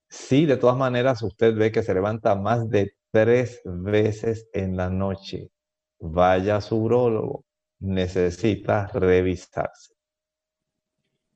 [0.09, 4.89] Si de todas maneras usted ve que se levanta más de tres veces en la
[4.89, 5.51] noche,
[5.99, 7.45] vaya a su urologo,
[7.81, 9.95] necesita revisarse.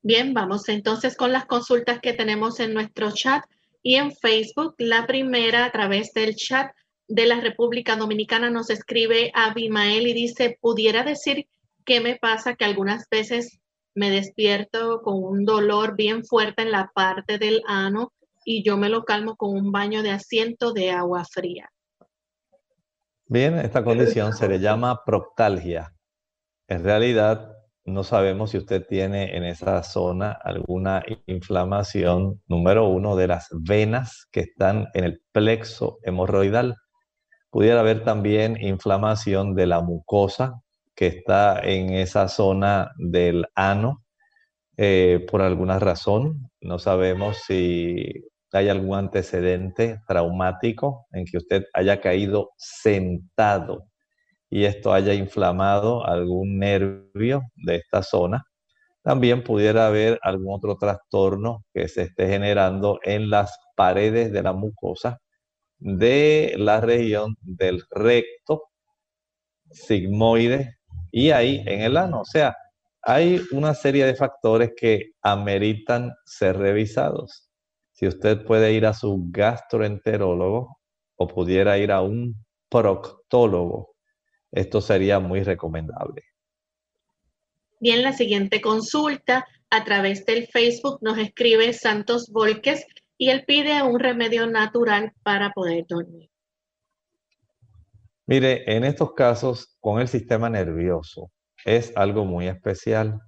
[0.03, 3.45] Bien, vamos entonces con las consultas que tenemos en nuestro chat
[3.83, 4.75] y en Facebook.
[4.79, 6.73] La primera a través del chat
[7.07, 11.47] de la República Dominicana nos escribe Abimael y dice, pudiera decir
[11.85, 13.61] qué me pasa que algunas veces
[13.95, 18.13] me despierto con un dolor bien fuerte en la parte del ano
[18.45, 21.71] y yo me lo calmo con un baño de asiento de agua fría.
[23.27, 25.95] Bien, esta condición se le llama proctalgia.
[26.69, 27.53] En realidad
[27.85, 34.29] no sabemos si usted tiene en esa zona alguna inflamación, número uno, de las venas
[34.31, 36.77] que están en el plexo hemorroidal.
[37.51, 40.63] Pudiera haber también inflamación de la mucosa
[40.95, 44.05] que está en esa zona del ano
[44.77, 46.51] eh, por alguna razón.
[46.61, 48.25] No sabemos si
[48.59, 53.87] hay algún antecedente traumático en que usted haya caído sentado
[54.51, 58.45] y esto haya inflamado algún nervio de esta zona.
[59.03, 64.53] También pudiera haber algún otro trastorno que se esté generando en las paredes de la
[64.53, 65.19] mucosa
[65.79, 68.65] de la región del recto,
[69.71, 70.77] sigmoide
[71.11, 72.21] y ahí en el ano.
[72.21, 72.57] O sea,
[73.03, 77.49] hay una serie de factores que ameritan ser revisados.
[78.03, 80.81] Si usted puede ir a su gastroenterólogo
[81.15, 82.35] o pudiera ir a un
[82.69, 83.95] proctólogo
[84.51, 86.25] esto sería muy recomendable.
[87.79, 92.85] Bien, la siguiente consulta a través del Facebook nos escribe Santos Volques
[93.17, 96.29] y él pide un remedio natural para poder dormir.
[98.27, 101.31] Mire, en estos casos con el sistema nervioso
[101.65, 103.21] es algo muy especial.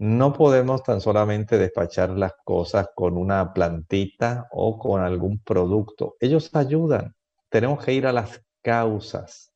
[0.00, 6.14] No podemos tan solamente despachar las cosas con una plantita o con algún producto.
[6.20, 7.16] Ellos ayudan.
[7.48, 9.52] Tenemos que ir a las causas.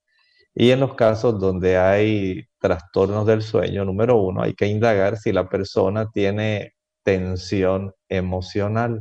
[0.53, 5.31] Y en los casos donde hay trastornos del sueño, número uno, hay que indagar si
[5.31, 6.75] la persona tiene
[7.05, 9.01] tensión emocional.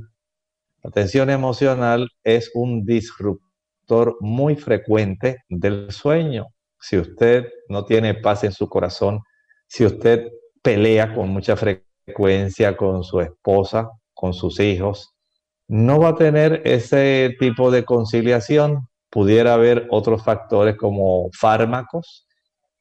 [0.84, 6.50] La tensión emocional es un disruptor muy frecuente del sueño.
[6.80, 9.22] si usted no tiene paz en su corazón,
[9.68, 10.32] si usted
[10.62, 15.14] pelea con mucha frecuencia con su esposa, con sus hijos,
[15.68, 18.88] no va a tener ese tipo de conciliación.
[19.10, 22.28] Pudiera haber otros factores como fármacos,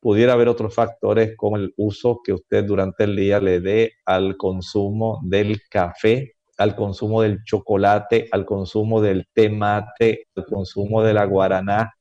[0.00, 4.36] pudiera haber otros factores como el uso que usted durante el día le dé al
[4.36, 11.14] consumo del café, al consumo del chocolate, al consumo del té mate, al consumo de
[11.14, 11.92] la guaraná,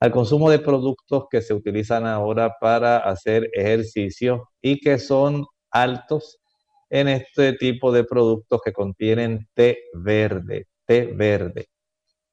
[0.00, 6.38] al consumo de productos que se utilizan ahora para hacer ejercicio y que son altos
[6.90, 11.66] en este tipo de productos que contienen té verde, té verde.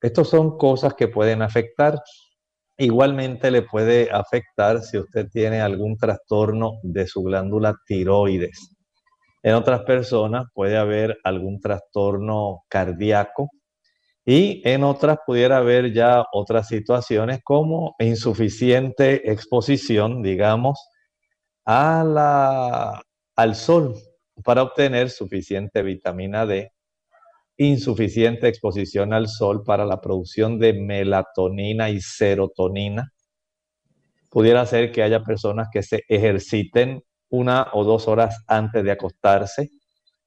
[0.01, 1.97] Estos son cosas que pueden afectar.
[2.77, 8.75] Igualmente le puede afectar si usted tiene algún trastorno de su glándula tiroides.
[9.41, 13.49] En otras personas puede haber algún trastorno cardíaco
[14.25, 20.79] y en otras pudiera haber ya otras situaciones como insuficiente exposición, digamos,
[21.65, 23.01] a la,
[23.35, 23.95] al sol
[24.43, 26.71] para obtener suficiente vitamina D,
[27.57, 33.11] insuficiente exposición al sol para la producción de melatonina y serotonina.
[34.29, 39.69] Pudiera ser que haya personas que se ejerciten una o dos horas antes de acostarse.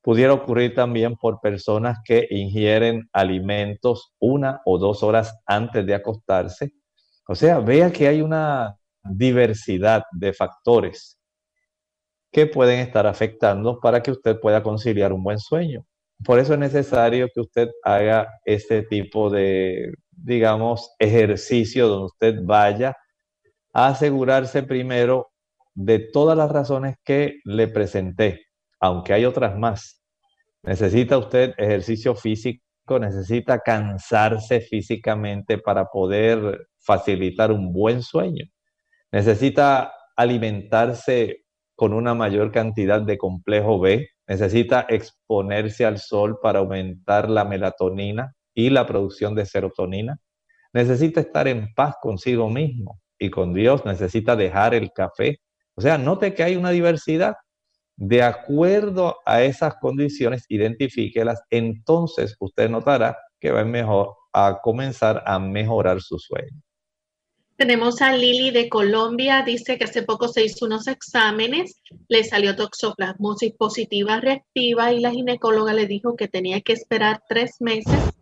[0.06, 6.70] Pudiera ocurrir también por personas que ingieren alimentos una o dos horas antes de acostarse.
[7.26, 11.18] O sea, vea que hay una diversidad de factores
[12.30, 15.84] que pueden estar afectando para que usted pueda conciliar un buen sueño.
[16.24, 22.96] Por eso es necesario que usted haga este tipo de, digamos, ejercicio donde usted vaya
[23.72, 25.32] a asegurarse primero
[25.74, 28.45] de todas las razones que le presenté,
[28.80, 30.02] aunque hay otras más.
[30.62, 38.44] Necesita usted ejercicio físico, necesita cansarse físicamente para poder facilitar un buen sueño.
[39.12, 47.28] Necesita alimentarse con una mayor cantidad de complejo B, necesita exponerse al sol para aumentar
[47.28, 50.18] la melatonina y la producción de serotonina,
[50.72, 55.38] necesita estar en paz consigo mismo y con Dios, necesita dejar el café,
[55.74, 57.34] o sea, note que hay una diversidad.
[57.96, 65.38] De acuerdo a esas condiciones, identifíquelas, entonces usted notará que va mejor a comenzar a
[65.38, 66.62] mejorar su sueño.
[67.56, 72.54] Tenemos a Lili de Colombia, dice que hace poco se hizo unos exámenes, le salió
[72.54, 78.12] toxoplasmosis positiva reactiva y la ginecóloga le dijo que tenía que esperar tres meses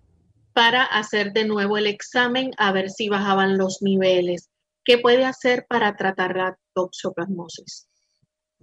[0.53, 4.51] para hacer de nuevo el examen a ver si bajaban los niveles.
[4.85, 7.89] ¿Qué puede hacer para tratar la toxoplasmosis?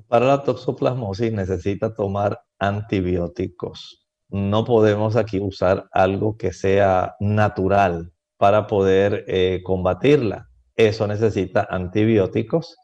[0.07, 4.07] Para la toxoplasmosis necesita tomar antibióticos.
[4.29, 10.47] No podemos aquí usar algo que sea natural para poder eh, combatirla.
[10.75, 12.77] Eso necesita antibióticos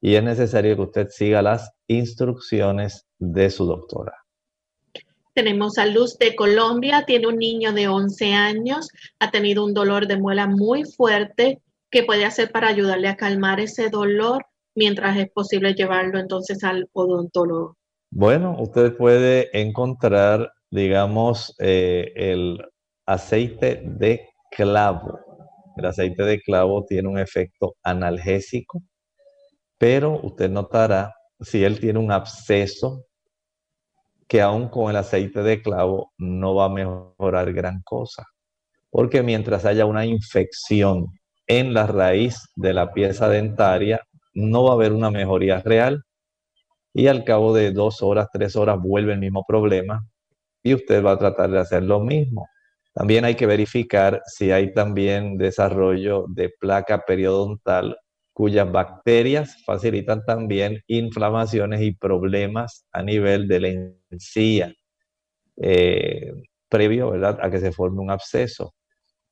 [0.00, 4.16] y es necesario que usted siga las instrucciones de su doctora.
[5.34, 10.06] Tenemos a Luz de Colombia, tiene un niño de 11 años, ha tenido un dolor
[10.06, 11.62] de muela muy fuerte
[11.92, 16.88] ¿Qué puede hacer para ayudarle a calmar ese dolor mientras es posible llevarlo entonces al
[16.92, 17.76] odontólogo?
[18.10, 22.62] Bueno, usted puede encontrar, digamos, eh, el
[23.06, 25.18] aceite de clavo.
[25.76, 28.82] El aceite de clavo tiene un efecto analgésico,
[29.78, 33.06] pero usted notará si él tiene un absceso
[34.28, 38.24] que aún con el aceite de clavo no va a mejorar gran cosa.
[38.90, 41.06] Porque mientras haya una infección
[41.46, 44.00] en la raíz de la pieza dentaria,
[44.34, 46.04] no va a haber una mejoría real
[46.94, 50.06] y al cabo de dos horas, tres horas vuelve el mismo problema
[50.62, 52.48] y usted va a tratar de hacer lo mismo.
[52.94, 57.96] También hay que verificar si hay también desarrollo de placa periodontal
[58.34, 63.68] cuyas bacterias facilitan también inflamaciones y problemas a nivel de la
[64.10, 64.72] encía,
[65.56, 66.32] eh,
[66.68, 67.38] previo ¿verdad?
[67.42, 68.74] a que se forme un absceso.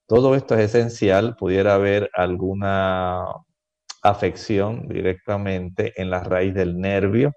[0.07, 3.25] Todo esto es esencial, pudiera haber alguna
[4.03, 7.33] afección directamente en la raíz del nervio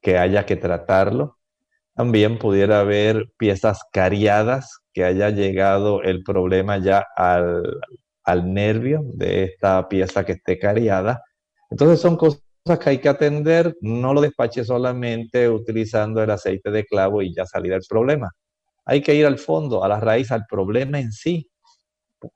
[0.00, 1.36] que haya que tratarlo.
[1.94, 7.80] También pudiera haber piezas cariadas que haya llegado el problema ya al,
[8.24, 11.22] al nervio de esta pieza que esté cariada.
[11.70, 12.40] Entonces son cosas
[12.82, 17.44] que hay que atender, no lo despache solamente utilizando el aceite de clavo y ya
[17.46, 18.30] salir del problema.
[18.84, 21.50] Hay que ir al fondo, a la raíz, al problema en sí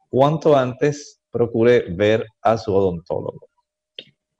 [0.08, 3.48] cuanto antes procure ver a su odontólogo.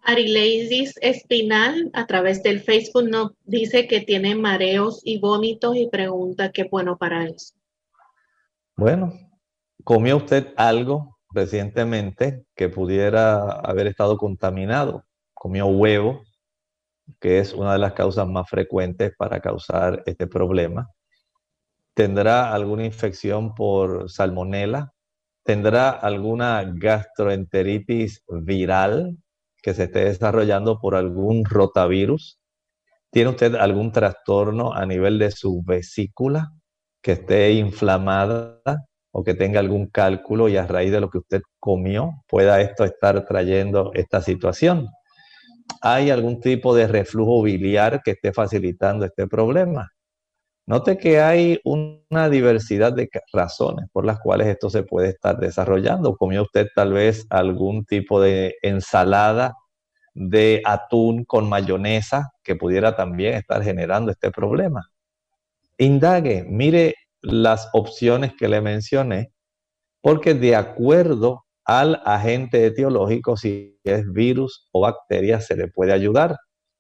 [0.05, 6.53] Arileidis Espinal a través del Facebook nos dice que tiene mareos y vómitos y pregunta
[6.53, 7.55] qué bueno para eso.
[8.77, 9.15] Bueno,
[9.83, 15.05] comió usted algo recientemente que pudiera haber estado contaminado.
[15.33, 16.23] Comió huevo,
[17.19, 20.91] que es una de las causas más frecuentes para causar este problema.
[21.95, 24.93] Tendrá alguna infección por salmonela,
[25.45, 29.17] tendrá alguna gastroenteritis viral
[29.65, 32.39] que se esté desarrollando por algún rotavirus.
[33.11, 36.51] ¿Tiene usted algún trastorno a nivel de su vesícula
[37.01, 38.61] que esté inflamada
[39.11, 42.85] o que tenga algún cálculo y a raíz de lo que usted comió pueda esto
[42.85, 44.89] estar trayendo esta situación?
[45.81, 49.89] ¿Hay algún tipo de reflujo biliar que esté facilitando este problema?
[50.67, 56.17] Note que hay una diversidad de razones por las cuales esto se puede estar desarrollando.
[56.17, 59.53] Comió usted tal vez algún tipo de ensalada
[60.15, 64.89] de atún con mayonesa que pudiera también estar generando este problema.
[65.77, 69.33] Indague, mire las opciones que le mencioné,
[70.01, 76.37] porque de acuerdo al agente etiológico, si es virus o bacteria, se le puede ayudar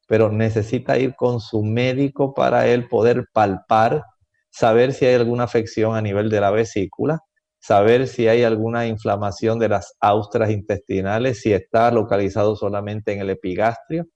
[0.06, 4.04] pero necesita ir con su médico para él poder palpar,
[4.50, 7.20] saber si hay alguna afección a nivel de la vesícula,
[7.58, 13.30] saber si hay alguna inflamación de las austras intestinales, si está localizado solamente en el
[13.30, 14.06] epigastrio.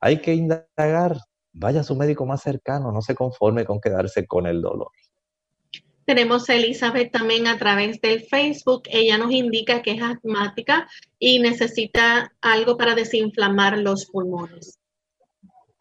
[0.00, 1.16] Hay que indagar,
[1.52, 4.90] vaya a su médico más cercano, no se conforme con quedarse con el dolor.
[6.04, 8.82] Tenemos a Elizabeth también a través del Facebook.
[8.90, 10.86] Ella nos indica que es asmática
[11.18, 14.78] y necesita algo para desinflamar los pulmones.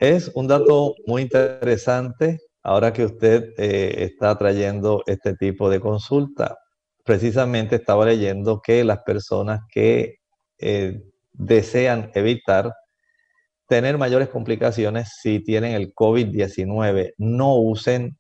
[0.04, 6.58] Es un dato muy interesante ahora que usted eh, está trayendo este tipo de consulta.
[7.06, 10.16] Precisamente estaba leyendo que las personas que
[10.58, 11.02] eh,
[11.32, 12.74] desean evitar
[13.66, 18.18] tener mayores complicaciones si tienen el COVID-19 no usen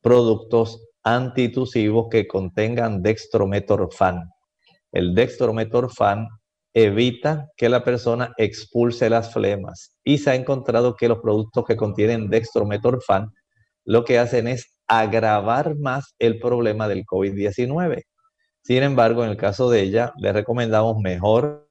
[0.00, 4.30] productos antitusivos que contengan dextrometorfan.
[4.92, 6.28] El dextrometorfan
[6.72, 9.97] evita que la persona expulse las flemas.
[10.08, 13.30] Y se ha encontrado que los productos que contienen dextrometorfan
[13.84, 18.04] lo que hacen es agravar más el problema del COVID-19.
[18.62, 21.68] Sin embargo, en el caso de ella, le recomendamos mejor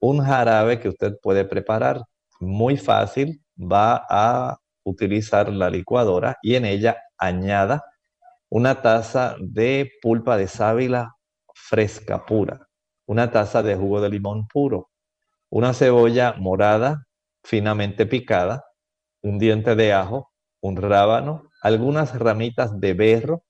[0.00, 2.00] un jarabe que usted puede preparar.
[2.40, 7.84] Muy fácil, va a utilizar la licuadora y en ella añada
[8.48, 11.14] una taza de pulpa de sábila
[11.54, 12.66] fresca pura
[13.06, 14.90] una taza de jugo de limón puro,
[15.48, 17.05] una cebolla morada
[17.46, 18.64] finamente picada,
[19.22, 20.30] un diente de ajo,
[20.60, 23.44] un rábano, algunas ramitas de berro.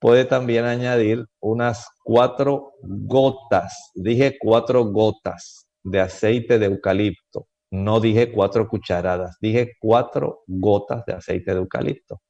[0.00, 7.48] Puede también añadir unas cuatro gotas, dije cuatro gotas de aceite de eucalipto.
[7.70, 12.22] No dije cuatro cucharadas, dije cuatro gotas de aceite de eucalipto.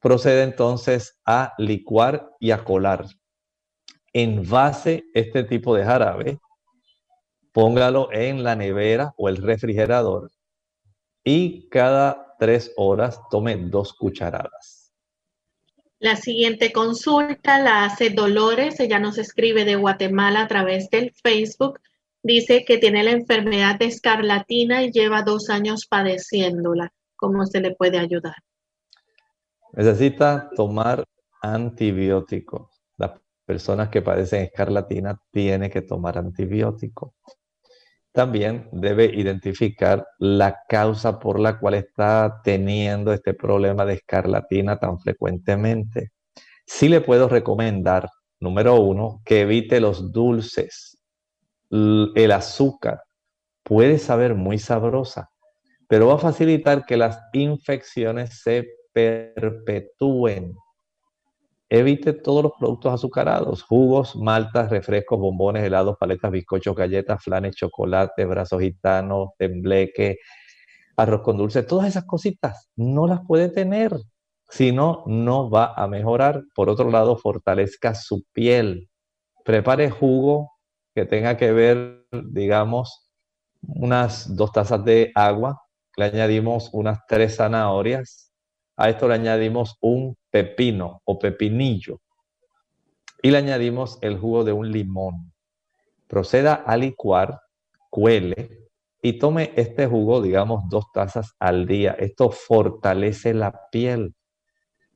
[0.00, 3.06] Procede entonces a licuar y a colar
[4.12, 6.38] envase este tipo de jarabe,
[7.52, 10.30] póngalo en la nevera o el refrigerador
[11.24, 14.92] y cada tres horas tome dos cucharadas.
[15.98, 21.78] La siguiente consulta la hace Dolores, ella nos escribe de Guatemala a través del Facebook.
[22.22, 26.92] Dice que tiene la enfermedad de escarlatina y lleva dos años padeciéndola.
[27.16, 28.36] ¿Cómo se le puede ayudar?
[29.74, 31.04] Necesita tomar
[31.42, 32.80] antibióticos
[33.50, 37.14] personas que padecen escarlatina tienen que tomar antibiótico.
[38.12, 44.98] También debe identificar la causa por la cual está teniendo este problema de escarlatina tan
[44.98, 46.10] frecuentemente.
[46.66, 48.08] Sí le puedo recomendar,
[48.40, 50.98] número uno, que evite los dulces.
[51.70, 53.02] El azúcar
[53.62, 55.30] puede saber muy sabrosa,
[55.86, 60.54] pero va a facilitar que las infecciones se perpetúen
[61.72, 68.24] Evite todos los productos azucarados, jugos, maltas, refrescos, bombones, helados, paletas, bizcochos, galletas, flanes, chocolate,
[68.24, 70.18] brazos gitanos, tembleque,
[70.96, 73.92] arroz con dulce, todas esas cositas no las puede tener,
[74.48, 76.42] si no, no va a mejorar.
[76.56, 78.90] Por otro lado, fortalezca su piel.
[79.44, 80.50] Prepare jugo
[80.92, 83.12] que tenga que ver, digamos,
[83.62, 85.62] unas dos tazas de agua,
[85.96, 88.29] le añadimos unas tres zanahorias,
[88.80, 92.00] a esto le añadimos un pepino o pepinillo
[93.22, 95.34] y le añadimos el jugo de un limón.
[96.06, 97.42] Proceda a licuar,
[97.90, 98.70] cuele
[99.02, 101.94] y tome este jugo, digamos, dos tazas al día.
[101.98, 104.14] Esto fortalece la piel.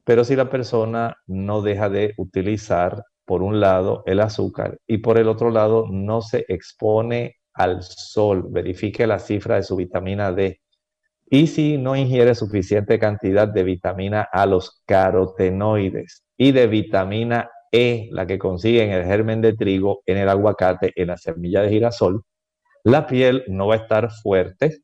[0.03, 5.19] Pero si la persona no deja de utilizar, por un lado, el azúcar y por
[5.19, 10.63] el otro lado, no se expone al sol, verifique la cifra de su vitamina D
[11.27, 18.09] y si no ingiere suficiente cantidad de vitamina A, los carotenoides y de vitamina E,
[18.13, 21.71] la que consigue en el germen de trigo, en el aguacate, en la semilla de
[21.71, 22.23] girasol,
[22.85, 24.83] la piel no va a estar fuerte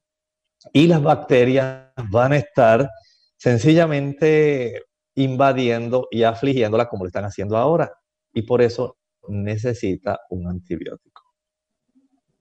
[0.72, 2.88] y las bacterias van a estar
[3.36, 4.82] sencillamente
[5.14, 7.92] invadiendo y afligiéndola como lo están haciendo ahora.
[8.32, 8.96] Y por eso
[9.28, 11.22] necesita un antibiótico.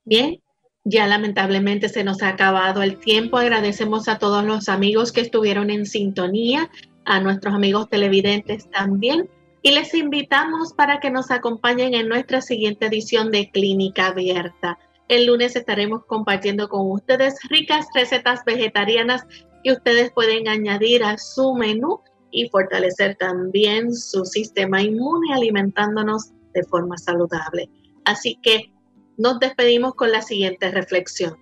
[0.04, 0.42] Bien,
[0.84, 3.38] ya lamentablemente se nos ha acabado el tiempo.
[3.38, 6.70] Agradecemos a todos los amigos que estuvieron en sintonía,
[7.06, 9.30] a nuestros amigos televidentes también.
[9.62, 14.80] Y les invitamos para que nos acompañen en nuestra siguiente edición de Clínica Abierta.
[15.10, 19.26] El lunes estaremos compartiendo con ustedes ricas recetas vegetarianas
[19.64, 22.00] que ustedes pueden añadir a su menú
[22.32, 27.70] y fortalecer también su sistema inmune alimentándonos de forma saludable.
[28.06, 28.72] Así que
[29.20, 31.38] nos despedimos con la siguiente reflexión.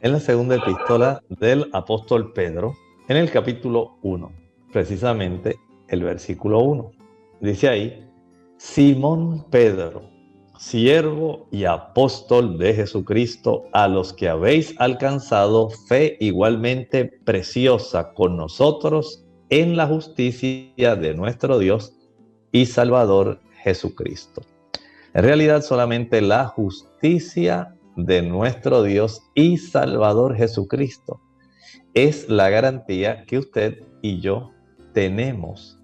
[0.00, 2.74] En la segunda epístola del apóstol Pedro,
[3.08, 4.32] en el capítulo 1,
[4.72, 5.56] precisamente
[5.88, 6.92] el versículo 1,
[7.40, 8.10] dice ahí,
[8.56, 10.08] Simón Pedro,
[10.58, 19.26] siervo y apóstol de Jesucristo, a los que habéis alcanzado fe igualmente preciosa con nosotros
[19.50, 21.92] en la justicia de nuestro Dios
[22.50, 24.40] y Salvador Jesucristo.
[25.14, 31.20] En realidad solamente la justicia de nuestro Dios y Salvador Jesucristo
[31.94, 34.50] es la garantía que usted y yo
[34.92, 35.78] tenemos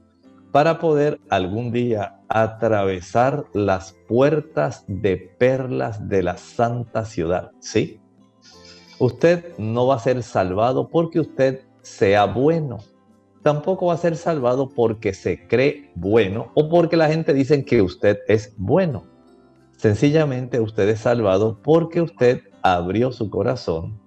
[0.50, 7.52] para poder algún día atravesar las puertas de perlas de la santa ciudad.
[7.60, 8.00] ¿Sí?
[8.98, 12.78] Usted no va a ser salvado porque usted sea bueno.
[13.44, 17.80] Tampoco va a ser salvado porque se cree bueno o porque la gente dice que
[17.80, 19.09] usted es bueno.
[19.80, 23.98] Sencillamente usted es salvado porque usted abrió su corazón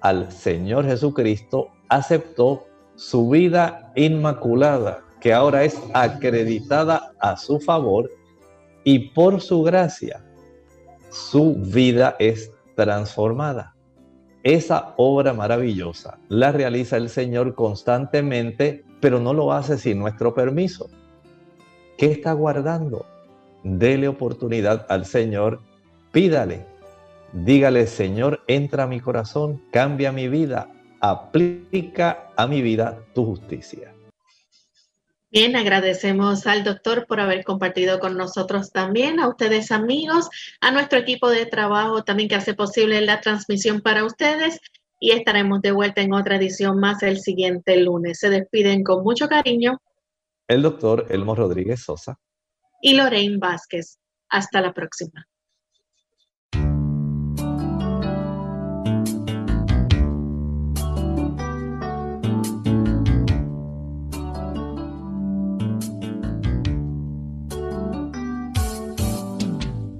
[0.00, 2.66] al Señor Jesucristo, aceptó
[2.96, 8.10] su vida inmaculada que ahora es acreditada a su favor
[8.82, 10.24] y por su gracia
[11.08, 13.76] su vida es transformada.
[14.42, 20.90] Esa obra maravillosa la realiza el Señor constantemente, pero no lo hace sin nuestro permiso.
[21.96, 23.06] ¿Qué está guardando?
[23.64, 25.60] Dele oportunidad al Señor,
[26.10, 26.66] pídale,
[27.32, 30.68] dígale, Señor, entra a mi corazón, cambia mi vida,
[31.00, 33.92] aplica a mi vida tu justicia.
[35.30, 40.28] Bien, agradecemos al doctor por haber compartido con nosotros también, a ustedes amigos,
[40.60, 44.60] a nuestro equipo de trabajo también que hace posible la transmisión para ustedes
[45.00, 48.18] y estaremos de vuelta en otra edición más el siguiente lunes.
[48.18, 49.78] Se despiden con mucho cariño.
[50.46, 52.18] El doctor Elmo Rodríguez Sosa.
[52.84, 54.00] Y Lorraine Vázquez.
[54.28, 55.28] Hasta la próxima.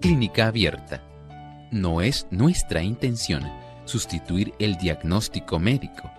[0.01, 1.05] Clínica abierta.
[1.71, 3.49] No es nuestra intención
[3.85, 6.11] sustituir el diagnóstico médico.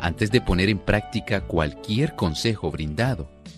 [0.00, 3.39] Antes de poner en práctica cualquier consejo brindado